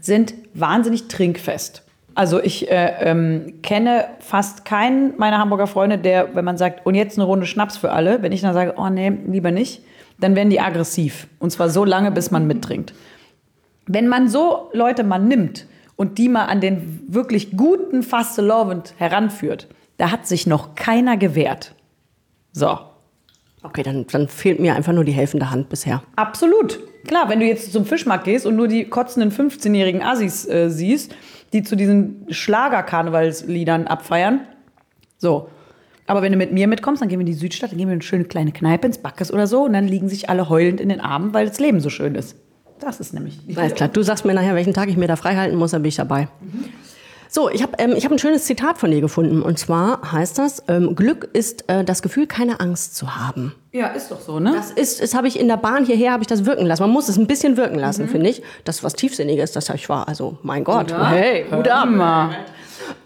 sind 0.00 0.34
wahnsinnig 0.54 1.08
trinkfest. 1.08 1.82
Also 2.20 2.38
ich 2.38 2.70
äh, 2.70 2.96
ähm, 3.00 3.62
kenne 3.62 4.04
fast 4.18 4.66
keinen 4.66 5.16
meiner 5.16 5.38
Hamburger 5.38 5.66
Freunde, 5.66 5.96
der, 5.96 6.34
wenn 6.34 6.44
man 6.44 6.58
sagt, 6.58 6.84
und 6.84 6.94
jetzt 6.94 7.16
eine 7.16 7.24
Runde 7.24 7.46
Schnaps 7.46 7.78
für 7.78 7.92
alle, 7.92 8.20
wenn 8.20 8.30
ich 8.30 8.42
dann 8.42 8.52
sage, 8.52 8.74
oh 8.76 8.90
nee, 8.90 9.10
lieber 9.26 9.52
nicht, 9.52 9.80
dann 10.18 10.36
werden 10.36 10.50
die 10.50 10.60
aggressiv. 10.60 11.28
Und 11.38 11.50
zwar 11.50 11.70
so 11.70 11.82
lange, 11.82 12.10
bis 12.10 12.30
man 12.30 12.46
mittrinkt. 12.46 12.92
Wenn 13.86 14.06
man 14.06 14.28
so 14.28 14.68
Leute 14.74 15.02
mal 15.02 15.18
nimmt 15.18 15.64
und 15.96 16.18
die 16.18 16.28
mal 16.28 16.44
an 16.44 16.60
den 16.60 17.06
wirklich 17.08 17.56
guten 17.56 18.02
Fastelovend 18.02 18.92
heranführt, 18.98 19.68
da 19.96 20.10
hat 20.10 20.26
sich 20.26 20.46
noch 20.46 20.74
keiner 20.74 21.16
gewehrt. 21.16 21.74
So, 22.52 22.80
Okay, 23.62 23.82
dann, 23.82 24.06
dann 24.06 24.26
fehlt 24.28 24.58
mir 24.58 24.74
einfach 24.74 24.94
nur 24.94 25.04
die 25.04 25.12
helfende 25.12 25.50
Hand 25.50 25.68
bisher. 25.68 26.02
Absolut. 26.16 26.80
Klar, 27.06 27.28
wenn 27.28 27.40
du 27.40 27.46
jetzt 27.46 27.72
zum 27.72 27.84
Fischmarkt 27.84 28.24
gehst 28.24 28.46
und 28.46 28.56
nur 28.56 28.68
die 28.68 28.86
kotzenden 28.86 29.30
15-jährigen 29.30 30.02
Assis 30.02 30.48
äh, 30.48 30.70
siehst, 30.70 31.14
die 31.52 31.62
zu 31.62 31.76
diesen 31.76 32.26
Schlager-Karnevalsliedern 32.30 33.86
abfeiern. 33.86 34.40
So. 35.18 35.48
Aber 36.06 36.22
wenn 36.22 36.32
du 36.32 36.38
mit 36.38 36.52
mir 36.52 36.66
mitkommst, 36.66 37.00
dann 37.00 37.08
gehen 37.08 37.18
wir 37.18 37.26
in 37.26 37.32
die 37.32 37.38
Südstadt, 37.38 37.70
dann 37.70 37.78
gehen 37.78 37.86
wir 37.86 37.92
in 37.92 38.00
eine 38.00 38.02
schöne 38.02 38.24
kleine 38.24 38.52
Kneipe 38.52 38.86
ins 38.86 38.98
Backes 38.98 39.32
oder 39.32 39.46
so 39.46 39.64
und 39.64 39.72
dann 39.72 39.86
liegen 39.86 40.08
sich 40.08 40.28
alle 40.28 40.48
heulend 40.48 40.80
in 40.80 40.88
den 40.88 41.00
Armen, 41.00 41.34
weil 41.34 41.46
das 41.46 41.60
Leben 41.60 41.80
so 41.80 41.90
schön 41.90 42.14
ist. 42.14 42.36
Das 42.80 42.98
ist 42.98 43.12
nämlich. 43.14 43.38
Alles 43.56 43.74
klar, 43.74 43.88
du 43.88 44.02
sagst 44.02 44.24
mir 44.24 44.34
nachher, 44.34 44.54
welchen 44.54 44.72
Tag 44.72 44.88
ich 44.88 44.96
mir 44.96 45.06
da 45.06 45.16
frei 45.16 45.36
halten 45.36 45.56
muss, 45.56 45.70
dann 45.70 45.82
bin 45.82 45.90
ich 45.90 45.96
dabei. 45.96 46.28
So, 47.32 47.48
ich 47.48 47.62
habe 47.62 47.74
ähm, 47.78 47.94
ich 47.96 48.04
hab 48.04 48.10
ein 48.10 48.18
schönes 48.18 48.44
Zitat 48.44 48.78
von 48.78 48.90
dir 48.90 49.00
gefunden. 49.00 49.40
Und 49.40 49.56
zwar 49.56 50.10
heißt 50.10 50.36
das, 50.36 50.64
ähm, 50.66 50.96
Glück 50.96 51.28
ist 51.32 51.68
äh, 51.68 51.84
das 51.84 52.02
Gefühl, 52.02 52.26
keine 52.26 52.58
Angst 52.58 52.96
zu 52.96 53.14
haben. 53.14 53.54
Ja, 53.70 53.86
ist 53.88 54.10
doch 54.10 54.20
so, 54.20 54.40
ne? 54.40 54.52
Das 54.52 54.72
ist, 54.72 55.00
das 55.00 55.14
habe 55.14 55.28
ich 55.28 55.38
in 55.38 55.46
der 55.46 55.56
Bahn 55.56 55.84
hierher, 55.84 56.10
habe 56.10 56.24
ich 56.24 56.26
das 56.26 56.44
wirken 56.44 56.66
lassen. 56.66 56.82
Man 56.82 56.90
muss 56.90 57.08
es 57.08 57.16
ein 57.16 57.28
bisschen 57.28 57.56
wirken 57.56 57.78
lassen, 57.78 58.08
finde 58.08 58.28
ich. 58.28 58.42
Das, 58.64 58.82
was 58.82 58.94
Tiefsinniges, 58.94 59.52
das 59.52 59.68
ich 59.70 59.88
war. 59.88 60.08
Also, 60.08 60.38
mein 60.42 60.64
Gott. 60.64 60.92
Hey, 60.92 61.46
Hut 61.52 61.68
ab. 61.68 61.88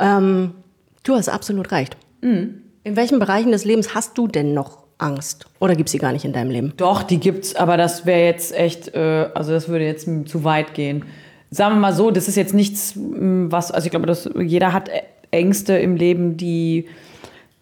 Ähm, 0.00 0.54
du 1.02 1.14
hast 1.14 1.28
absolut 1.28 1.70
recht. 1.70 1.98
In 2.22 2.96
welchen 2.96 3.18
Bereichen 3.18 3.52
des 3.52 3.66
Lebens 3.66 3.94
hast 3.94 4.16
du 4.16 4.26
denn 4.26 4.54
noch 4.54 4.84
Angst? 4.96 5.44
Oder 5.58 5.74
gibt 5.74 5.88
es 5.88 5.92
sie 5.92 5.98
gar 5.98 6.12
nicht 6.12 6.24
in 6.24 6.32
deinem 6.32 6.50
Leben? 6.50 6.72
Doch, 6.78 7.02
die 7.02 7.20
gibt's, 7.20 7.54
aber 7.56 7.76
das 7.76 8.06
wäre 8.06 8.24
jetzt 8.24 8.54
echt, 8.54 8.94
äh, 8.94 9.28
also 9.34 9.52
das 9.52 9.68
würde 9.68 9.84
jetzt 9.84 10.08
zu 10.26 10.44
weit 10.44 10.72
gehen. 10.72 11.04
Sagen 11.54 11.76
wir 11.76 11.80
mal 11.80 11.92
so, 11.92 12.10
das 12.10 12.26
ist 12.26 12.34
jetzt 12.34 12.52
nichts, 12.52 12.96
m, 12.96 13.52
was, 13.52 13.70
also 13.70 13.86
ich 13.86 13.92
glaube, 13.92 14.06
dass 14.06 14.28
jeder 14.40 14.72
hat 14.72 14.90
Ängste 15.30 15.78
im 15.78 15.94
Leben, 15.94 16.36
die, 16.36 16.86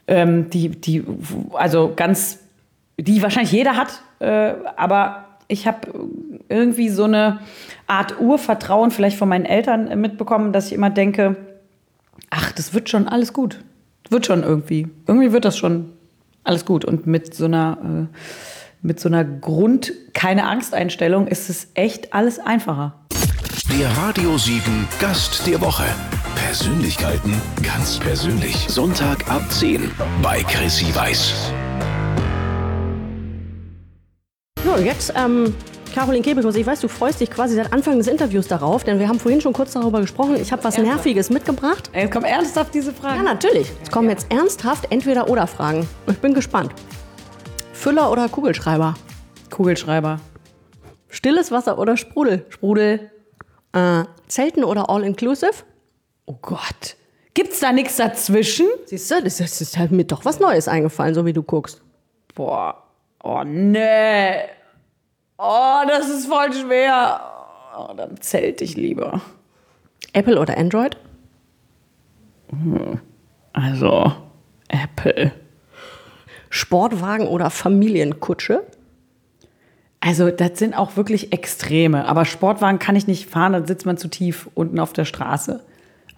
ähm, 0.06 0.48
die, 0.48 0.70
die, 0.70 1.04
also 1.52 1.92
ganz, 1.94 2.38
die 2.96 3.22
wahrscheinlich 3.22 3.52
jeder 3.52 3.76
hat, 3.76 4.00
äh, 4.20 4.54
aber 4.76 5.24
ich 5.46 5.66
habe 5.66 5.80
irgendwie 6.48 6.88
so 6.88 7.04
eine 7.04 7.40
Art 7.86 8.18
Urvertrauen 8.18 8.90
vielleicht 8.90 9.18
von 9.18 9.28
meinen 9.28 9.44
Eltern 9.44 9.88
äh, 9.88 9.96
mitbekommen, 9.96 10.54
dass 10.54 10.68
ich 10.68 10.72
immer 10.72 10.88
denke, 10.88 11.36
ach, 12.30 12.50
das 12.52 12.72
wird 12.72 12.88
schon 12.88 13.08
alles 13.08 13.34
gut. 13.34 13.62
Wird 14.08 14.24
schon 14.24 14.42
irgendwie. 14.42 14.88
Irgendwie 15.06 15.32
wird 15.32 15.44
das 15.44 15.58
schon 15.58 15.90
alles 16.44 16.64
gut. 16.64 16.86
Und 16.86 17.06
mit 17.06 17.34
so 17.34 17.44
einer, 17.44 18.08
äh, 18.10 18.16
mit 18.80 19.00
so 19.00 19.10
einer 19.10 19.24
Grund, 19.24 19.92
keine 20.14 20.46
Angsteinstellung 20.46 21.26
ist 21.26 21.50
es 21.50 21.68
echt 21.74 22.14
alles 22.14 22.38
einfacher. 22.38 22.94
Der 23.70 23.88
Radio 23.98 24.38
7 24.38 24.88
Gast 24.98 25.46
der 25.46 25.60
Woche. 25.60 25.84
Persönlichkeiten 26.36 27.34
ganz 27.62 27.98
persönlich. 27.98 28.56
Sonntag 28.68 29.30
ab 29.30 29.42
10 29.50 29.90
bei 30.22 30.42
Chrissy 30.42 30.94
Weiß. 30.94 31.34
So, 34.64 34.76
jetzt, 34.82 35.12
ähm, 35.16 35.54
Caroline 35.94 36.22
Kebekus, 36.24 36.54
ich 36.54 36.66
weiß, 36.66 36.80
du 36.80 36.88
freust 36.88 37.20
dich 37.20 37.30
quasi 37.30 37.54
seit 37.56 37.74
Anfang 37.74 37.98
des 37.98 38.06
Interviews 38.06 38.48
darauf, 38.48 38.84
denn 38.84 38.98
wir 38.98 39.06
haben 39.06 39.20
vorhin 39.20 39.42
schon 39.42 39.52
kurz 39.52 39.72
darüber 39.72 40.00
gesprochen. 40.00 40.36
Ich 40.36 40.50
habe 40.50 40.64
was 40.64 40.78
Nerviges 40.78 41.28
mitgebracht. 41.28 41.90
Jetzt 41.94 42.10
kommt 42.10 42.24
ernsthaft 42.26 42.72
diese 42.72 42.92
Ja, 42.92 42.96
Frage. 42.96 43.22
natürlich. 43.22 43.70
Es 43.82 43.90
kommen 43.90 44.08
jetzt 44.08 44.32
ernsthaft 44.32 44.86
Entweder-Oder-Fragen. 44.90 45.86
Ich 46.06 46.18
bin 46.18 46.32
gespannt. 46.32 46.72
Füller 47.74 48.10
oder 48.10 48.30
Kugelschreiber? 48.30 48.94
Kugelschreiber. 49.50 50.20
Stilles 51.10 51.50
Wasser 51.50 51.78
oder 51.78 51.98
Sprudel? 51.98 52.46
Sprudel. 52.48 53.10
Äh, 53.72 54.04
Zelten 54.28 54.64
oder 54.64 54.90
All-Inclusive? 54.90 55.64
Oh 56.26 56.36
Gott. 56.40 56.96
Gibt's 57.34 57.60
da 57.60 57.72
nichts 57.72 57.96
dazwischen? 57.96 58.66
Siehst 58.86 59.10
du, 59.10 59.22
das 59.22 59.40
ist, 59.40 59.40
das 59.40 59.60
ist 59.60 59.78
halt 59.78 59.90
mir 59.90 60.04
doch 60.04 60.24
was 60.24 60.38
Neues 60.38 60.68
eingefallen, 60.68 61.14
so 61.14 61.24
wie 61.24 61.32
du 61.32 61.42
guckst. 61.42 61.80
Boah. 62.34 62.82
Oh, 63.22 63.42
nee. 63.44 64.34
Oh, 65.38 65.80
das 65.88 66.08
ist 66.08 66.26
voll 66.26 66.52
schwer. 66.52 67.20
Oh, 67.76 67.94
dann 67.94 68.20
zählt 68.20 68.60
ich 68.60 68.76
lieber. 68.76 69.20
Apple 70.12 70.38
oder 70.38 70.58
Android? 70.58 70.96
Also, 73.54 74.12
Apple. 74.68 75.32
Sportwagen 76.50 77.26
oder 77.28 77.48
Familienkutsche? 77.48 78.62
Also, 80.04 80.30
das 80.32 80.58
sind 80.58 80.76
auch 80.76 80.96
wirklich 80.96 81.32
Extreme. 81.32 82.06
Aber 82.08 82.24
Sportwagen 82.24 82.80
kann 82.80 82.96
ich 82.96 83.06
nicht 83.06 83.30
fahren, 83.30 83.52
dann 83.52 83.66
sitzt 83.66 83.86
man 83.86 83.96
zu 83.96 84.08
tief 84.08 84.50
unten 84.54 84.80
auf 84.80 84.92
der 84.92 85.04
Straße. 85.04 85.60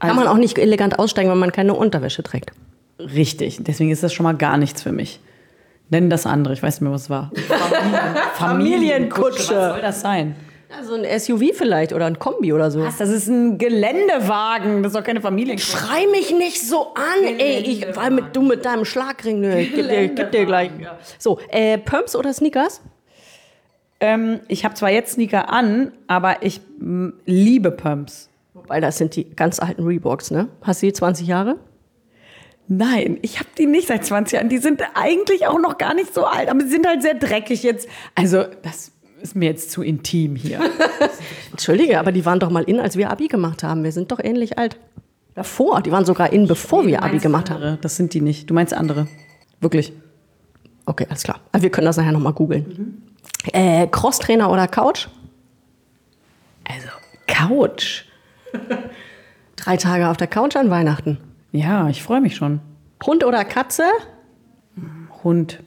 Kann 0.01 0.11
Also, 0.11 0.20
man 0.23 0.27
auch 0.29 0.38
nicht 0.38 0.59
elegant 0.59 0.99
aussteigen, 0.99 1.31
wenn 1.31 1.38
man 1.38 1.53
keine 1.53 1.75
Unterwäsche 1.75 2.23
trägt. 2.23 2.53
Richtig. 2.99 3.59
Deswegen 3.61 3.90
ist 3.90 4.03
das 4.03 4.14
schon 4.14 4.25
mal 4.25 4.37
gar 4.37 4.57
nichts 4.57 4.83
für 4.83 4.92
mich. 4.92 5.20
Nennen 5.90 6.09
das 6.09 6.25
andere, 6.25 6.55
ich 6.55 6.62
weiß 6.62 6.77
nicht 6.77 6.81
mehr, 6.81 6.92
was 6.92 7.03
es 7.03 7.11
war. 7.11 7.31
Familienkutsche. 8.35 9.55
Was 9.55 9.73
soll 9.73 9.81
das 9.83 10.01
sein? 10.01 10.37
Also 10.77 10.94
ein 10.94 11.20
SUV 11.20 11.53
vielleicht 11.55 11.92
oder 11.92 12.07
ein 12.07 12.18
Kombi 12.18 12.53
oder 12.53 12.70
so. 12.70 12.81
Was? 12.81 12.97
Das 12.97 13.11
ist 13.11 13.29
ein 13.29 13.59
Geländewagen. 13.59 14.83
Das 14.83 14.92
ist 14.92 14.99
doch 14.99 15.05
keine 15.05 15.20
Familienkutsche. 15.20 15.77
Schrei 15.77 16.07
mich 16.11 16.33
nicht 16.33 16.66
so 16.66 16.94
an, 16.94 17.38
ey. 17.38 17.59
Ich, 17.61 17.87
weil 17.97 18.11
mit, 18.11 18.35
du 18.35 18.42
mit 18.42 18.64
deinem 18.64 18.85
Schlagring, 18.85 19.40
ne, 19.40 19.61
ich 19.61 19.75
geb 19.75 19.88
dir, 19.88 20.09
geb 20.09 20.33
dir 20.33 20.47
gleich. 20.47 20.70
So, 21.18 21.38
äh, 21.51 21.79
Pumps 21.79 22.16
oder 22.16 22.33
Sneakers? 22.33 22.81
Ähm, 24.04 24.40
ich 24.48 24.66
habe 24.66 24.74
zwar 24.74 24.90
jetzt 24.90 25.14
Sneaker 25.14 25.50
an, 25.50 25.92
aber 26.08 26.42
ich 26.42 26.60
mm, 26.78 27.08
liebe 27.24 27.70
Pumps. 27.70 28.28
Weil 28.52 28.82
das 28.82 28.98
sind 28.98 29.16
die 29.16 29.30
ganz 29.34 29.60
alten 29.60 29.86
Reeboks, 29.86 30.30
ne? 30.30 30.48
Hast 30.60 30.82
du 30.82 30.86
die 30.86 30.92
20 30.92 31.26
Jahre? 31.26 31.56
Nein, 32.68 33.18
ich 33.22 33.38
habe 33.38 33.48
die 33.56 33.64
nicht 33.64 33.88
seit 33.88 34.04
20 34.04 34.34
Jahren. 34.34 34.48
Die 34.50 34.58
sind 34.58 34.82
eigentlich 34.94 35.46
auch 35.46 35.58
noch 35.58 35.78
gar 35.78 35.94
nicht 35.94 36.12
so 36.12 36.24
alt, 36.24 36.50
aber 36.50 36.60
sie 36.60 36.68
sind 36.68 36.86
halt 36.86 37.02
sehr 37.02 37.14
dreckig 37.14 37.62
jetzt. 37.62 37.88
Also, 38.14 38.44
das 38.62 38.92
ist 39.22 39.34
mir 39.36 39.46
jetzt 39.46 39.70
zu 39.70 39.82
intim 39.82 40.36
hier. 40.36 40.60
Entschuldige, 41.50 41.98
aber 41.98 42.12
die 42.12 42.26
waren 42.26 42.40
doch 42.40 42.50
mal 42.50 42.64
in, 42.64 42.80
als 42.80 42.98
wir 42.98 43.10
Abi 43.10 43.28
gemacht 43.28 43.62
haben. 43.62 43.84
Wir 43.84 43.92
sind 43.92 44.12
doch 44.12 44.20
ähnlich 44.22 44.58
alt. 44.58 44.78
Davor, 45.34 45.80
die 45.80 45.92
waren 45.92 46.04
sogar 46.04 46.30
in, 46.30 46.46
bevor 46.46 46.86
wir 46.86 47.02
Abi 47.02 47.18
gemacht 47.18 47.48
haben. 47.48 47.62
Andere, 47.62 47.78
das 47.80 47.96
sind 47.96 48.12
die 48.12 48.20
nicht. 48.20 48.50
Du 48.50 48.54
meinst 48.54 48.74
andere. 48.74 49.08
Wirklich. 49.60 49.94
Okay, 50.84 51.06
alles 51.08 51.22
klar. 51.22 51.40
Aber 51.52 51.62
wir 51.62 51.70
können 51.70 51.86
das 51.86 51.96
nachher 51.96 52.12
nochmal 52.12 52.34
googeln. 52.34 53.02
Äh, 53.52 53.87
Crosstrainer 53.88 54.50
oder 54.50 54.68
Couch? 54.68 55.09
Also, 56.64 56.88
Couch. 57.26 58.04
Drei 59.57 59.76
Tage 59.76 60.09
auf 60.09 60.16
der 60.16 60.26
Couch 60.26 60.57
an 60.57 60.70
Weihnachten. 60.70 61.18
Ja, 61.52 61.88
ich 61.88 62.02
freue 62.02 62.20
mich 62.20 62.37
schon. 62.37 62.61
Hund 63.04 63.24
oder 63.24 63.44
Katze? 63.44 63.85
Hund. 65.22 65.62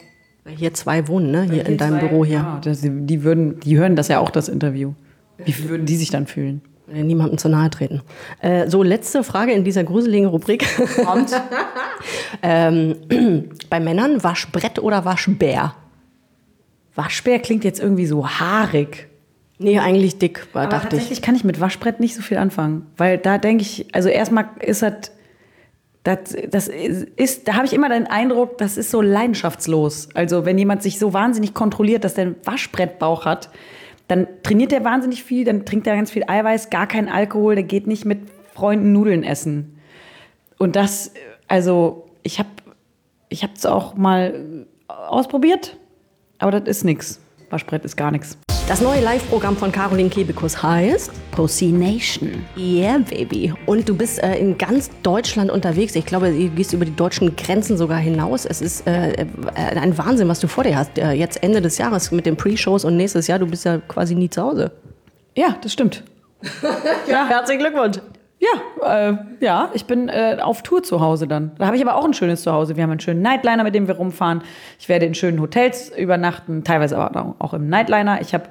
Hier 0.48 0.74
zwei 0.74 1.08
wohnen, 1.08 1.32
ne? 1.32 1.44
Hier 1.44 1.66
in 1.66 1.78
deinem 1.78 2.00
Büro 2.00 2.24
hier. 2.24 2.38
Ja, 2.38 2.62
das, 2.63 2.82
die, 2.82 3.24
würden, 3.24 3.60
die 3.60 3.78
hören 3.78 3.96
das 3.96 4.08
ja 4.08 4.20
auch, 4.20 4.30
das 4.30 4.48
Interview. 4.48 4.94
Wie 5.38 5.70
würden 5.70 5.86
die 5.86 5.98
sich 5.98 6.10
dann 6.10 6.26
fühlen? 6.26 6.62
Äh, 6.92 7.04
Niemandem 7.04 7.38
zu 7.38 7.50
nahe 7.50 7.70
treten. 7.70 8.02
Äh, 8.42 8.70
so, 8.70 8.82
letzte 8.82 9.24
Frage 9.24 9.52
in 9.52 9.63
dieser 9.63 9.84
gruseligen 9.84 10.28
Rubrik. 10.28 10.66
Kommt. 11.04 11.32
ähm, 12.42 12.96
bei 13.70 13.80
Männern 13.80 14.24
Waschbrett 14.24 14.80
oder 14.80 15.04
Waschbär? 15.06 15.74
Waschbär 16.98 17.40
klingt 17.40 17.64
jetzt 17.64 17.80
irgendwie 17.80 18.08
so 18.08 18.28
haarig. 18.28 19.08
Nee, 19.60 19.80
eigentlich 19.80 20.18
dick, 20.18 20.48
war, 20.54 20.64
Aber 20.64 20.72
dachte 20.72 20.88
ich. 20.88 20.92
tatsächlich 20.92 21.22
kann 21.22 21.36
ich 21.36 21.44
mit 21.44 21.60
Waschbrett 21.60 22.00
nicht 22.00 22.16
so 22.16 22.22
viel 22.22 22.38
anfangen. 22.38 22.88
Weil 22.98 23.18
da 23.18 23.38
denke 23.38 23.62
ich, 23.62 23.88
also 23.94 24.10
erstmal 24.10 24.50
ist 24.60 24.82
das, 24.82 25.12
das, 26.04 26.36
das 26.50 26.68
ist, 26.68 27.48
da 27.48 27.54
habe 27.54 27.66
ich 27.66 27.74
immer 27.74 27.90
den 27.90 28.08
Eindruck, 28.08 28.58
das 28.58 28.78
ist 28.78 28.92
so 28.92 29.02
leidenschaftslos. 29.02 30.10
Also 30.14 30.46
wenn 30.46 30.58
jemand 30.58 30.84
sich 30.84 31.00
so 31.00 31.14
wahnsinnig 31.14 31.54
kontrolliert, 31.54 32.04
dass 32.04 32.16
der 32.16 32.26
einen 32.26 32.36
Waschbrettbauch 32.44 33.26
hat, 33.26 33.50
dann 34.08 34.28
trainiert 34.42 34.72
der 34.72 34.84
wahnsinnig 34.84 35.24
viel, 35.24 35.44
dann 35.44 35.66
trinkt 35.66 35.86
er 35.86 35.96
ganz 35.96 36.12
viel 36.12 36.24
Eiweiß, 36.28 36.70
gar 36.70 36.88
keinen 36.88 37.10
Alkohol, 37.10 37.56
der 37.56 37.64
geht 37.64 37.88
nicht 37.88 38.06
mit 38.06 38.20
Freunden 38.54 38.92
Nudeln 38.92 39.24
essen. 39.24 39.80
Und 40.58 40.76
das, 40.76 41.14
also 41.48 42.08
ich 42.24 42.40
habe 42.40 42.50
ich 43.30 43.44
es 43.44 43.66
auch 43.66 43.96
mal 43.96 44.66
ausprobiert, 44.88 45.78
aber 46.39 46.60
das 46.60 46.67
ist 46.67 46.84
nichts. 46.84 47.19
Waschbrett 47.50 47.86
ist 47.86 47.95
gar 47.95 48.12
nichts. 48.12 48.38
Das 48.67 48.82
neue 48.82 49.00
Live-Programm 49.00 49.56
von 49.56 49.71
Caroline 49.71 50.10
Kebekus 50.10 50.62
heißt 50.62 51.10
Pussy 51.32 51.67
Nation. 51.67 52.45
Yeah, 52.58 52.97
Baby. 52.97 53.54
Und 53.65 53.88
du 53.88 53.95
bist 53.95 54.21
äh, 54.21 54.36
in 54.38 54.58
ganz 54.58 54.89
Deutschland 55.04 55.50
unterwegs. 55.50 55.95
Ich 55.95 56.06
glaube, 56.06 56.32
du 56.32 56.50
gehst 56.50 56.73
über 56.73 56.84
die 56.84 56.93
deutschen 56.93 57.34
Grenzen 57.38 57.78
sogar 57.78 57.97
hinaus. 57.97 58.45
Es 58.45 58.60
ist 58.60 58.86
äh, 58.86 59.13
äh, 59.13 59.26
ein 59.56 59.97
Wahnsinn, 59.97 60.28
was 60.28 60.41
du 60.41 60.50
vor 60.50 60.65
dir 60.65 60.78
hast. 60.78 60.97
Äh, 60.97 61.13
jetzt 61.13 61.41
Ende 61.41 61.62
des 61.62 61.78
Jahres 61.78 62.12
mit 62.12 62.26
den 62.26 62.36
Pre-Shows 62.36 62.84
und 62.84 62.97
nächstes 62.97 63.28
Jahr, 63.28 63.39
du 63.39 63.47
bist 63.47 63.63
ja 63.63 63.78
quasi 63.78 64.15
nie 64.15 64.30
zu 64.30 64.41
Hause. 64.41 64.71
Ja, 65.36 65.56
das 65.62 65.71
stimmt. 65.71 66.04
Ja, 67.10 67.26
herzlichen 67.26 67.62
Glückwunsch. 67.62 68.00
Ja, 68.39 69.10
äh, 69.10 69.17
ja, 69.39 69.69
ich 69.73 69.86
bin 69.86 70.10
äh, 70.10 70.38
auf 70.41 70.62
Tour 70.62 70.84
zu 70.84 71.02
Hause 71.02 71.28
dann. 71.28 71.52
Da 71.58 71.65
habe 71.65 71.76
ich 71.76 71.82
aber 71.82 71.95
auch 71.95 72.06
ein 72.06 72.13
schönes 72.13 72.43
Zuhause. 72.43 72.76
Wir 72.76 72.84
haben 72.84 72.91
einen 72.91 73.00
schönen 73.00 73.21
Nightliner, 73.21 73.63
mit 73.63 73.73
dem 73.73 73.88
wir 73.88 73.95
rumfahren. 73.95 74.43
Ich 74.80 74.89
werde 74.89 75.08
in 75.08 75.15
schönen 75.15 75.41
Hotels 75.41 75.89
übernachten, 75.89 76.63
teilweise 76.63 76.97
aber 76.97 77.36
auch 77.39 77.54
im 77.54 77.67
Nightliner. 77.67 78.21
Ich 78.21 78.36
habe 78.36 78.45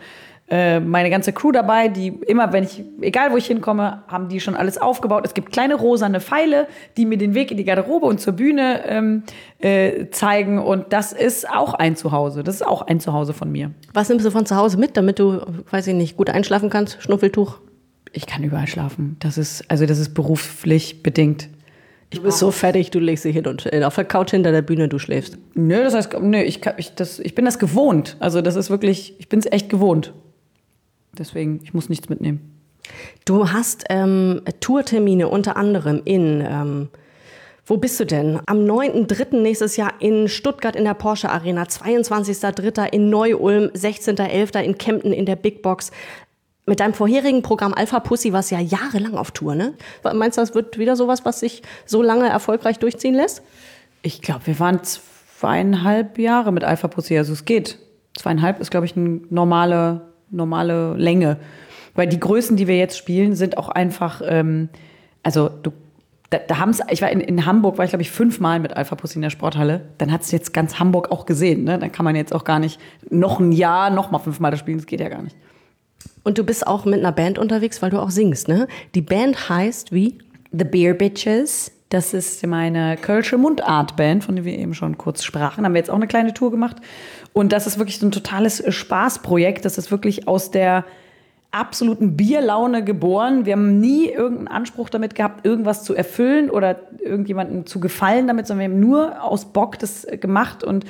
äh, 0.48 0.78
meine 0.78 1.10
ganze 1.10 1.32
Crew 1.32 1.50
dabei, 1.50 1.88
die 1.88 2.08
immer, 2.08 2.52
wenn 2.52 2.62
ich, 2.64 2.84
egal 3.00 3.32
wo 3.32 3.36
ich 3.36 3.46
hinkomme, 3.46 4.02
haben 4.06 4.28
die 4.28 4.40
schon 4.40 4.54
alles 4.54 4.78
aufgebaut. 4.78 5.24
Es 5.24 5.34
gibt 5.34 5.50
kleine 5.50 5.74
rosane 5.74 6.20
Pfeile, 6.20 6.68
die 6.96 7.04
mir 7.04 7.18
den 7.18 7.34
Weg 7.34 7.50
in 7.50 7.56
die 7.56 7.64
Garderobe 7.64 8.06
und 8.06 8.20
zur 8.20 8.34
Bühne 8.34 8.84
ähm, 8.86 9.22
äh, 9.58 10.08
zeigen. 10.10 10.60
Und 10.60 10.92
das 10.92 11.12
ist 11.12 11.50
auch 11.50 11.74
ein 11.74 11.96
Zuhause. 11.96 12.44
Das 12.44 12.56
ist 12.56 12.66
auch 12.66 12.82
ein 12.82 13.00
Zuhause 13.00 13.32
von 13.32 13.50
mir. 13.50 13.72
Was 13.92 14.08
nimmst 14.08 14.24
du 14.24 14.30
von 14.30 14.46
zu 14.46 14.56
Hause 14.56 14.78
mit, 14.78 14.96
damit 14.96 15.18
du, 15.18 15.40
weiß 15.70 15.88
ich 15.88 15.94
nicht, 15.94 16.16
gut 16.16 16.30
einschlafen 16.30 16.70
kannst? 16.70 17.02
Schnuffeltuch? 17.02 17.58
Ich 18.16 18.26
kann 18.26 18.42
überall 18.42 18.66
schlafen. 18.66 19.16
Das 19.18 19.36
ist, 19.36 19.70
also 19.70 19.84
das 19.84 19.98
ist 19.98 20.14
beruflich 20.14 21.02
bedingt. 21.02 21.50
Du 22.08 22.22
bist 22.22 22.38
so 22.38 22.50
fertig, 22.50 22.90
du 22.90 22.98
legst 22.98 23.26
dich 23.26 23.34
hin 23.34 23.46
und 23.46 23.70
äh, 23.70 23.84
auf 23.84 23.94
der 23.94 24.06
Couch 24.06 24.30
hinter 24.30 24.52
der 24.52 24.62
Bühne, 24.62 24.88
du 24.88 24.98
schläfst. 24.98 25.36
Nö, 25.52 25.82
das 25.82 25.92
heißt, 25.92 26.18
nö, 26.22 26.40
ich, 26.40 26.62
kann, 26.62 26.74
ich, 26.78 26.94
das, 26.94 27.18
ich 27.18 27.34
bin 27.34 27.44
das 27.44 27.58
gewohnt. 27.58 28.16
Also 28.18 28.40
das 28.40 28.56
ist 28.56 28.70
wirklich, 28.70 29.16
ich 29.18 29.28
bin 29.28 29.40
es 29.40 29.44
echt 29.44 29.68
gewohnt. 29.68 30.14
Deswegen, 31.18 31.60
ich 31.62 31.74
muss 31.74 31.90
nichts 31.90 32.08
mitnehmen. 32.08 32.58
Du 33.26 33.50
hast 33.50 33.84
ähm, 33.90 34.40
Tourtermine 34.60 35.28
unter 35.28 35.58
anderem 35.58 36.00
in, 36.06 36.40
ähm, 36.40 36.88
wo 37.66 37.76
bist 37.76 38.00
du 38.00 38.06
denn? 38.06 38.40
Am 38.46 38.60
9.3. 38.60 39.40
nächstes 39.42 39.76
Jahr 39.76 39.92
in 39.98 40.28
Stuttgart 40.28 40.76
in 40.76 40.84
der 40.84 40.94
Porsche 40.94 41.28
Arena, 41.28 41.64
22.3. 41.64 42.92
in 42.92 43.10
Neu-Ulm, 43.10 43.70
16.11. 43.74 44.60
in 44.62 44.78
Kempten 44.78 45.12
in 45.12 45.26
der 45.26 45.36
Big 45.36 45.60
Box. 45.60 45.90
Mit 46.68 46.80
deinem 46.80 46.94
vorherigen 46.94 47.42
Programm 47.42 47.72
Alpha 47.74 48.00
Pussy 48.00 48.32
warst 48.32 48.50
du 48.50 48.56
ja 48.56 48.60
jahrelang 48.60 49.14
auf 49.14 49.30
Tour, 49.30 49.54
ne? 49.54 49.74
Meinst 50.02 50.36
du, 50.36 50.42
das 50.42 50.52
wird 50.56 50.78
wieder 50.78 50.96
sowas, 50.96 51.24
was 51.24 51.38
sich 51.38 51.62
so 51.84 52.02
lange 52.02 52.28
erfolgreich 52.28 52.80
durchziehen 52.80 53.14
lässt? 53.14 53.42
Ich 54.02 54.20
glaube, 54.20 54.48
wir 54.48 54.58
waren 54.58 54.80
zweieinhalb 54.82 56.18
Jahre 56.18 56.50
mit 56.50 56.64
Alpha 56.64 56.88
Pussy, 56.88 57.16
also 57.16 57.32
es 57.32 57.44
geht. 57.44 57.78
Zweieinhalb 58.18 58.58
ist, 58.58 58.72
glaube 58.72 58.84
ich, 58.84 58.96
eine 58.96 59.20
normale, 59.30 60.08
normale 60.30 60.94
Länge. 60.94 61.38
Weil 61.94 62.08
die 62.08 62.18
Größen, 62.18 62.56
die 62.56 62.66
wir 62.66 62.76
jetzt 62.76 62.98
spielen, 62.98 63.36
sind 63.36 63.58
auch 63.58 63.68
einfach, 63.68 64.20
ähm, 64.24 64.68
also 65.22 65.48
du, 65.48 65.72
da, 66.30 66.38
da 66.38 66.58
haben's, 66.58 66.80
ich 66.90 67.00
war 67.00 67.10
in, 67.10 67.20
in 67.20 67.46
Hamburg, 67.46 67.78
war 67.78 67.84
ich 67.84 67.92
glaube 67.92 68.02
ich 68.02 68.10
fünfmal 68.10 68.58
mit 68.58 68.76
Alpha 68.76 68.96
Pussy 68.96 69.16
in 69.16 69.22
der 69.22 69.30
Sporthalle. 69.30 69.82
Dann 69.98 70.10
hat 70.10 70.22
es 70.22 70.32
jetzt 70.32 70.52
ganz 70.52 70.80
Hamburg 70.80 71.12
auch 71.12 71.26
gesehen. 71.26 71.62
Ne? 71.62 71.78
Dann 71.78 71.92
kann 71.92 72.04
man 72.04 72.16
jetzt 72.16 72.34
auch 72.34 72.42
gar 72.42 72.58
nicht 72.58 72.80
noch 73.08 73.38
ein 73.38 73.52
Jahr, 73.52 73.90
noch 73.90 74.10
mal 74.10 74.18
fünfmal 74.18 74.50
das 74.50 74.58
spielen, 74.58 74.78
das 74.78 74.86
geht 74.86 74.98
ja 74.98 75.08
gar 75.08 75.22
nicht. 75.22 75.36
Und 76.22 76.38
du 76.38 76.44
bist 76.44 76.66
auch 76.66 76.84
mit 76.84 76.98
einer 77.00 77.12
Band 77.12 77.38
unterwegs, 77.38 77.82
weil 77.82 77.90
du 77.90 78.00
auch 78.00 78.10
singst, 78.10 78.48
ne? 78.48 78.66
Die 78.94 79.00
Band 79.00 79.48
heißt 79.48 79.92
wie? 79.92 80.18
The 80.52 80.64
Beer 80.64 80.94
Bitches. 80.94 81.72
Das 81.88 82.14
ist 82.14 82.44
meine 82.44 82.96
Kölsche 82.96 83.38
Mundart-Band, 83.38 84.24
von 84.24 84.34
der 84.34 84.44
wir 84.44 84.58
eben 84.58 84.74
schon 84.74 84.98
kurz 84.98 85.22
sprachen. 85.22 85.64
Haben 85.64 85.74
wir 85.74 85.78
jetzt 85.78 85.90
auch 85.90 85.94
eine 85.94 86.08
kleine 86.08 86.34
Tour 86.34 86.50
gemacht. 86.50 86.78
Und 87.32 87.52
das 87.52 87.68
ist 87.68 87.78
wirklich 87.78 87.98
so 87.98 88.06
ein 88.06 88.10
totales 88.10 88.62
Spaßprojekt. 88.66 89.64
Das 89.64 89.78
ist 89.78 89.92
wirklich 89.92 90.26
aus 90.26 90.50
der 90.50 90.84
absoluten 91.52 92.16
Bierlaune 92.16 92.82
geboren. 92.82 93.46
Wir 93.46 93.52
haben 93.52 93.80
nie 93.80 94.08
irgendeinen 94.08 94.48
Anspruch 94.48 94.88
damit 94.88 95.14
gehabt, 95.14 95.46
irgendwas 95.46 95.84
zu 95.84 95.94
erfüllen 95.94 96.50
oder 96.50 96.80
irgendjemandem 97.00 97.66
zu 97.66 97.78
gefallen 97.78 98.26
damit, 98.26 98.46
sondern 98.46 98.68
wir 98.68 98.74
haben 98.74 98.80
nur 98.80 99.22
aus 99.22 99.52
Bock 99.52 99.78
das 99.78 100.06
gemacht 100.20 100.64
und 100.64 100.84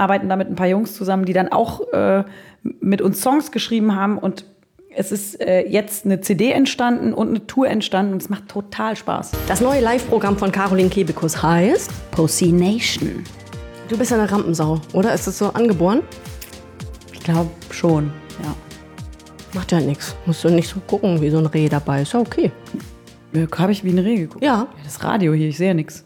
arbeiten 0.00 0.28
da 0.28 0.36
mit 0.36 0.48
ein 0.48 0.56
paar 0.56 0.66
Jungs 0.66 0.94
zusammen, 0.94 1.24
die 1.24 1.32
dann 1.32 1.48
auch 1.52 1.92
äh, 1.92 2.24
mit 2.62 3.02
uns 3.02 3.20
Songs 3.20 3.52
geschrieben 3.52 3.94
haben 3.94 4.18
und 4.18 4.44
es 4.92 5.12
ist 5.12 5.40
äh, 5.40 5.66
jetzt 5.68 6.04
eine 6.04 6.20
CD 6.20 6.50
entstanden 6.50 7.12
und 7.14 7.28
eine 7.28 7.46
Tour 7.46 7.68
entstanden 7.68 8.14
und 8.14 8.22
es 8.22 8.28
macht 8.28 8.48
total 8.48 8.96
Spaß. 8.96 9.30
Das 9.46 9.60
neue 9.60 9.80
Live-Programm 9.80 10.36
von 10.36 10.50
Caroline 10.50 10.88
Kebekus 10.88 11.40
heißt 11.40 11.92
Pussy 12.10 12.50
Nation. 12.50 13.22
Du 13.88 13.96
bist 13.96 14.12
eine 14.12 14.30
Rampensau, 14.30 14.80
oder? 14.92 15.14
Ist 15.14 15.26
das 15.26 15.38
so 15.38 15.52
angeboren? 15.52 16.02
Ich 17.12 17.20
glaube 17.20 17.50
schon, 17.70 18.10
ja. 18.42 18.54
Macht 19.52 19.72
ja 19.72 19.80
nichts. 19.80 20.16
Musst 20.26 20.42
du 20.44 20.48
nicht 20.48 20.68
so 20.68 20.80
gucken, 20.86 21.20
wie 21.20 21.30
so 21.30 21.38
ein 21.38 21.46
Reh 21.46 21.68
dabei 21.68 22.02
ist. 22.02 22.12
Ja, 22.12 22.20
okay. 22.20 22.50
Habe 23.56 23.72
ich 23.72 23.84
wie 23.84 23.90
ein 23.90 23.98
Reh 23.98 24.16
geguckt? 24.16 24.44
Ja. 24.44 24.68
Das 24.84 25.02
Radio 25.04 25.32
hier, 25.32 25.48
ich 25.48 25.56
sehe 25.56 25.68
ja 25.68 25.74
nichts. 25.74 26.04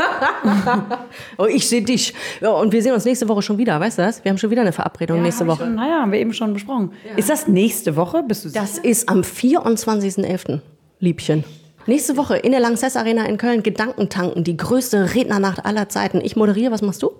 Oh, 1.38 1.46
ich 1.46 1.68
sehe 1.68 1.82
dich. 1.82 2.14
Ja, 2.40 2.50
und 2.50 2.72
wir 2.72 2.82
sehen 2.82 2.92
uns 2.92 3.04
nächste 3.04 3.28
Woche 3.28 3.42
schon 3.42 3.58
wieder, 3.58 3.78
weißt 3.80 3.98
du 3.98 4.02
das? 4.02 4.24
Wir 4.24 4.30
haben 4.30 4.38
schon 4.38 4.50
wieder 4.50 4.62
eine 4.62 4.72
Verabredung 4.72 5.22
nächste 5.22 5.46
Woche. 5.46 5.64
Schon, 5.64 5.74
naja, 5.74 6.00
haben 6.02 6.12
wir 6.12 6.18
eben 6.18 6.32
schon 6.32 6.52
besprochen. 6.52 6.92
Ist 7.16 7.30
das 7.30 7.48
nächste 7.48 7.96
Woche? 7.96 8.22
Bist 8.22 8.44
du 8.44 8.50
Das 8.50 8.78
ist 8.78 9.08
am 9.08 9.20
24.11., 9.22 10.60
Liebchen. 10.98 11.44
Nächste 11.86 12.16
Woche 12.16 12.36
in 12.36 12.52
der 12.52 12.60
Lanxess 12.60 12.96
Arena 12.96 13.24
in 13.24 13.38
Köln 13.38 13.62
Gedankentanken, 13.62 14.44
die 14.44 14.56
größte 14.56 15.14
Rednernacht 15.14 15.64
aller 15.64 15.88
Zeiten. 15.88 16.20
Ich 16.22 16.36
moderiere, 16.36 16.70
was 16.70 16.82
machst 16.82 17.02
du? 17.02 17.10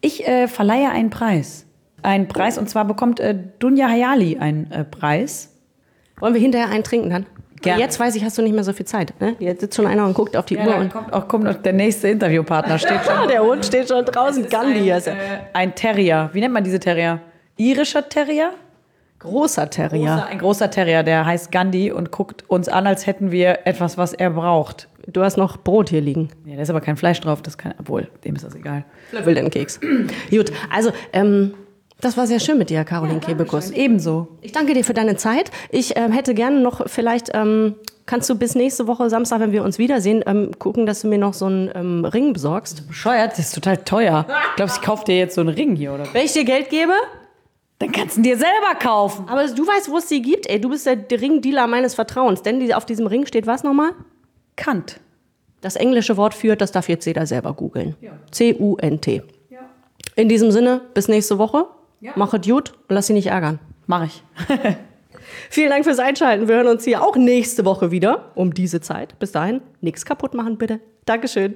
Ich 0.00 0.26
äh, 0.26 0.48
verleihe 0.48 0.90
einen 0.90 1.10
Preis. 1.10 1.66
Einen 2.02 2.28
Preis 2.28 2.58
und 2.58 2.68
zwar 2.68 2.84
bekommt 2.84 3.20
äh, 3.20 3.36
Dunja 3.58 3.88
Hayali 3.88 4.38
einen 4.38 4.70
äh, 4.70 4.84
Preis. 4.84 5.54
Wollen 6.18 6.34
wir 6.34 6.40
hinterher 6.40 6.68
einen 6.68 6.84
trinken 6.84 7.10
dann? 7.10 7.26
Gerne. 7.62 7.80
Jetzt 7.80 7.98
weiß 7.98 8.14
ich, 8.16 8.24
hast 8.24 8.38
du 8.38 8.42
nicht 8.42 8.54
mehr 8.54 8.64
so 8.64 8.72
viel 8.72 8.86
Zeit. 8.86 9.12
Ne? 9.20 9.36
Jetzt 9.38 9.60
sitzt 9.60 9.76
schon 9.76 9.86
einer 9.86 10.04
und 10.06 10.14
guckt 10.14 10.36
auf 10.36 10.46
die 10.46 10.54
Ja, 10.56 10.66
Uhr. 10.66 10.76
Und 10.76 10.92
kommt 10.92 11.12
auch 11.12 11.28
kommt 11.28 11.44
noch 11.44 11.54
der 11.54 11.72
nächste 11.72 12.08
Interviewpartner 12.08 12.78
steht 12.78 13.00
schon. 13.04 13.28
der 13.28 13.42
Hund 13.42 13.64
steht 13.64 13.88
schon 13.88 14.04
draußen. 14.04 14.48
Gandhi 14.48 14.92
ein, 14.92 14.98
ist 14.98 15.06
er. 15.06 15.14
äh, 15.14 15.16
ein 15.52 15.74
Terrier. 15.74 16.30
Wie 16.32 16.40
nennt 16.40 16.54
man 16.54 16.64
diese 16.64 16.78
Terrier? 16.80 17.20
Irischer 17.56 18.08
Terrier? 18.08 18.50
Großer 19.18 19.68
Terrier. 19.68 20.06
Großer, 20.14 20.26
ein 20.26 20.38
großer 20.38 20.70
Terrier, 20.70 21.02
der 21.02 21.26
heißt 21.26 21.50
Gandhi 21.50 21.90
und 21.90 22.12
guckt 22.12 22.44
uns 22.48 22.68
an, 22.68 22.86
als 22.86 23.06
hätten 23.06 23.32
wir 23.32 23.66
etwas, 23.66 23.98
was 23.98 24.12
er 24.12 24.30
braucht. 24.30 24.88
Du 25.08 25.22
hast 25.24 25.36
noch 25.36 25.56
Brot 25.56 25.88
hier 25.88 26.00
liegen. 26.02 26.28
Ja, 26.44 26.54
da 26.54 26.62
ist 26.62 26.70
aber 26.70 26.80
kein 26.80 26.96
Fleisch 26.96 27.20
drauf, 27.20 27.42
das 27.42 27.58
kann, 27.58 27.74
obwohl, 27.80 28.08
dem 28.24 28.36
ist 28.36 28.44
das 28.44 28.54
egal. 28.54 28.84
Will 29.24 29.34
den 29.34 29.50
Keks. 29.50 29.80
Gut, 30.30 30.52
also 30.72 30.92
ähm, 31.12 31.54
das 32.00 32.16
war 32.16 32.26
sehr 32.26 32.38
schön 32.38 32.58
mit 32.58 32.70
dir, 32.70 32.84
Caroline 32.84 33.20
Kebekus. 33.20 33.70
Ebenso. 33.70 34.28
Ich 34.40 34.52
danke 34.52 34.72
dir 34.72 34.84
für 34.84 34.94
deine 34.94 35.16
Zeit. 35.16 35.50
Ich 35.70 35.96
ähm, 35.96 36.12
hätte 36.12 36.32
gerne 36.32 36.60
noch 36.60 36.88
vielleicht, 36.88 37.30
ähm, 37.34 37.74
kannst 38.06 38.30
du 38.30 38.36
bis 38.36 38.54
nächste 38.54 38.86
Woche 38.86 39.10
Samstag, 39.10 39.40
wenn 39.40 39.50
wir 39.50 39.64
uns 39.64 39.78
wiedersehen, 39.78 40.22
ähm, 40.26 40.52
gucken, 40.58 40.86
dass 40.86 41.00
du 41.00 41.08
mir 41.08 41.18
noch 41.18 41.34
so 41.34 41.46
einen 41.46 41.70
ähm, 41.74 42.04
Ring 42.04 42.32
besorgst. 42.32 42.86
Bescheuert, 42.86 43.32
das 43.32 43.40
ist 43.40 43.54
total 43.54 43.78
teuer. 43.78 44.26
Glaubst 44.56 44.76
du, 44.76 44.80
ich 44.80 44.86
kauf 44.86 45.04
dir 45.04 45.18
jetzt 45.18 45.34
so 45.34 45.40
einen 45.40 45.50
Ring 45.50 45.74
hier, 45.74 45.92
oder? 45.92 46.06
Wenn 46.12 46.24
ich 46.24 46.32
dir 46.32 46.44
Geld 46.44 46.70
gebe? 46.70 46.92
Dann 47.80 47.90
kannst 47.90 48.16
du 48.16 48.20
ihn 48.20 48.24
dir 48.24 48.36
selber 48.36 48.74
kaufen. 48.80 49.28
Aber 49.28 49.46
du 49.46 49.66
weißt, 49.66 49.90
wo 49.90 49.98
es 49.98 50.06
die 50.06 50.22
gibt. 50.22 50.48
Ey, 50.48 50.60
du 50.60 50.68
bist 50.68 50.86
der 50.86 50.98
Ringdealer 51.10 51.66
meines 51.66 51.94
Vertrauens. 51.94 52.42
Denn 52.42 52.72
auf 52.72 52.86
diesem 52.86 53.06
Ring 53.06 53.26
steht 53.26 53.46
was 53.46 53.64
nochmal? 53.64 53.92
Kant. 54.56 55.00
Das 55.60 55.74
englische 55.74 56.16
Wort 56.16 56.34
führt, 56.34 56.60
das 56.60 56.70
darf 56.70 56.88
jetzt 56.88 57.04
jeder 57.06 57.26
selber 57.26 57.52
googeln. 57.54 57.96
C-U-N-T. 58.30 59.22
In 60.14 60.28
diesem 60.28 60.50
Sinne, 60.50 60.80
bis 60.94 61.08
nächste 61.08 61.38
Woche. 61.38 61.66
Mach 62.16 62.32
es 62.32 62.46
gut 62.46 62.72
und 62.88 62.94
lass 62.94 63.06
sie 63.06 63.12
nicht 63.12 63.28
ärgern. 63.28 63.58
Mach 63.86 64.04
ich. 64.04 64.22
Vielen 65.50 65.70
Dank 65.70 65.84
fürs 65.84 65.98
Einschalten. 65.98 66.48
Wir 66.48 66.56
hören 66.56 66.68
uns 66.68 66.84
hier 66.84 67.02
auch 67.02 67.16
nächste 67.16 67.64
Woche 67.64 67.90
wieder 67.90 68.32
um 68.34 68.54
diese 68.54 68.80
Zeit. 68.80 69.18
Bis 69.18 69.32
dahin, 69.32 69.60
nichts 69.80 70.04
kaputt 70.04 70.34
machen, 70.34 70.58
bitte. 70.58 70.80
Dankeschön. 71.04 71.54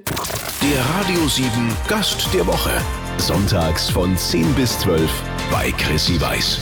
Der 0.62 0.81
Radio 0.96 1.26
7 1.28 1.48
Gast 1.88 2.33
der 2.33 2.46
Woche. 2.46 2.70
Sonntags 3.18 3.90
von 3.90 4.16
10 4.16 4.55
bis 4.55 4.78
12 4.81 5.11
bei 5.50 5.70
Chrissy 5.72 6.20
Weiß. 6.20 6.59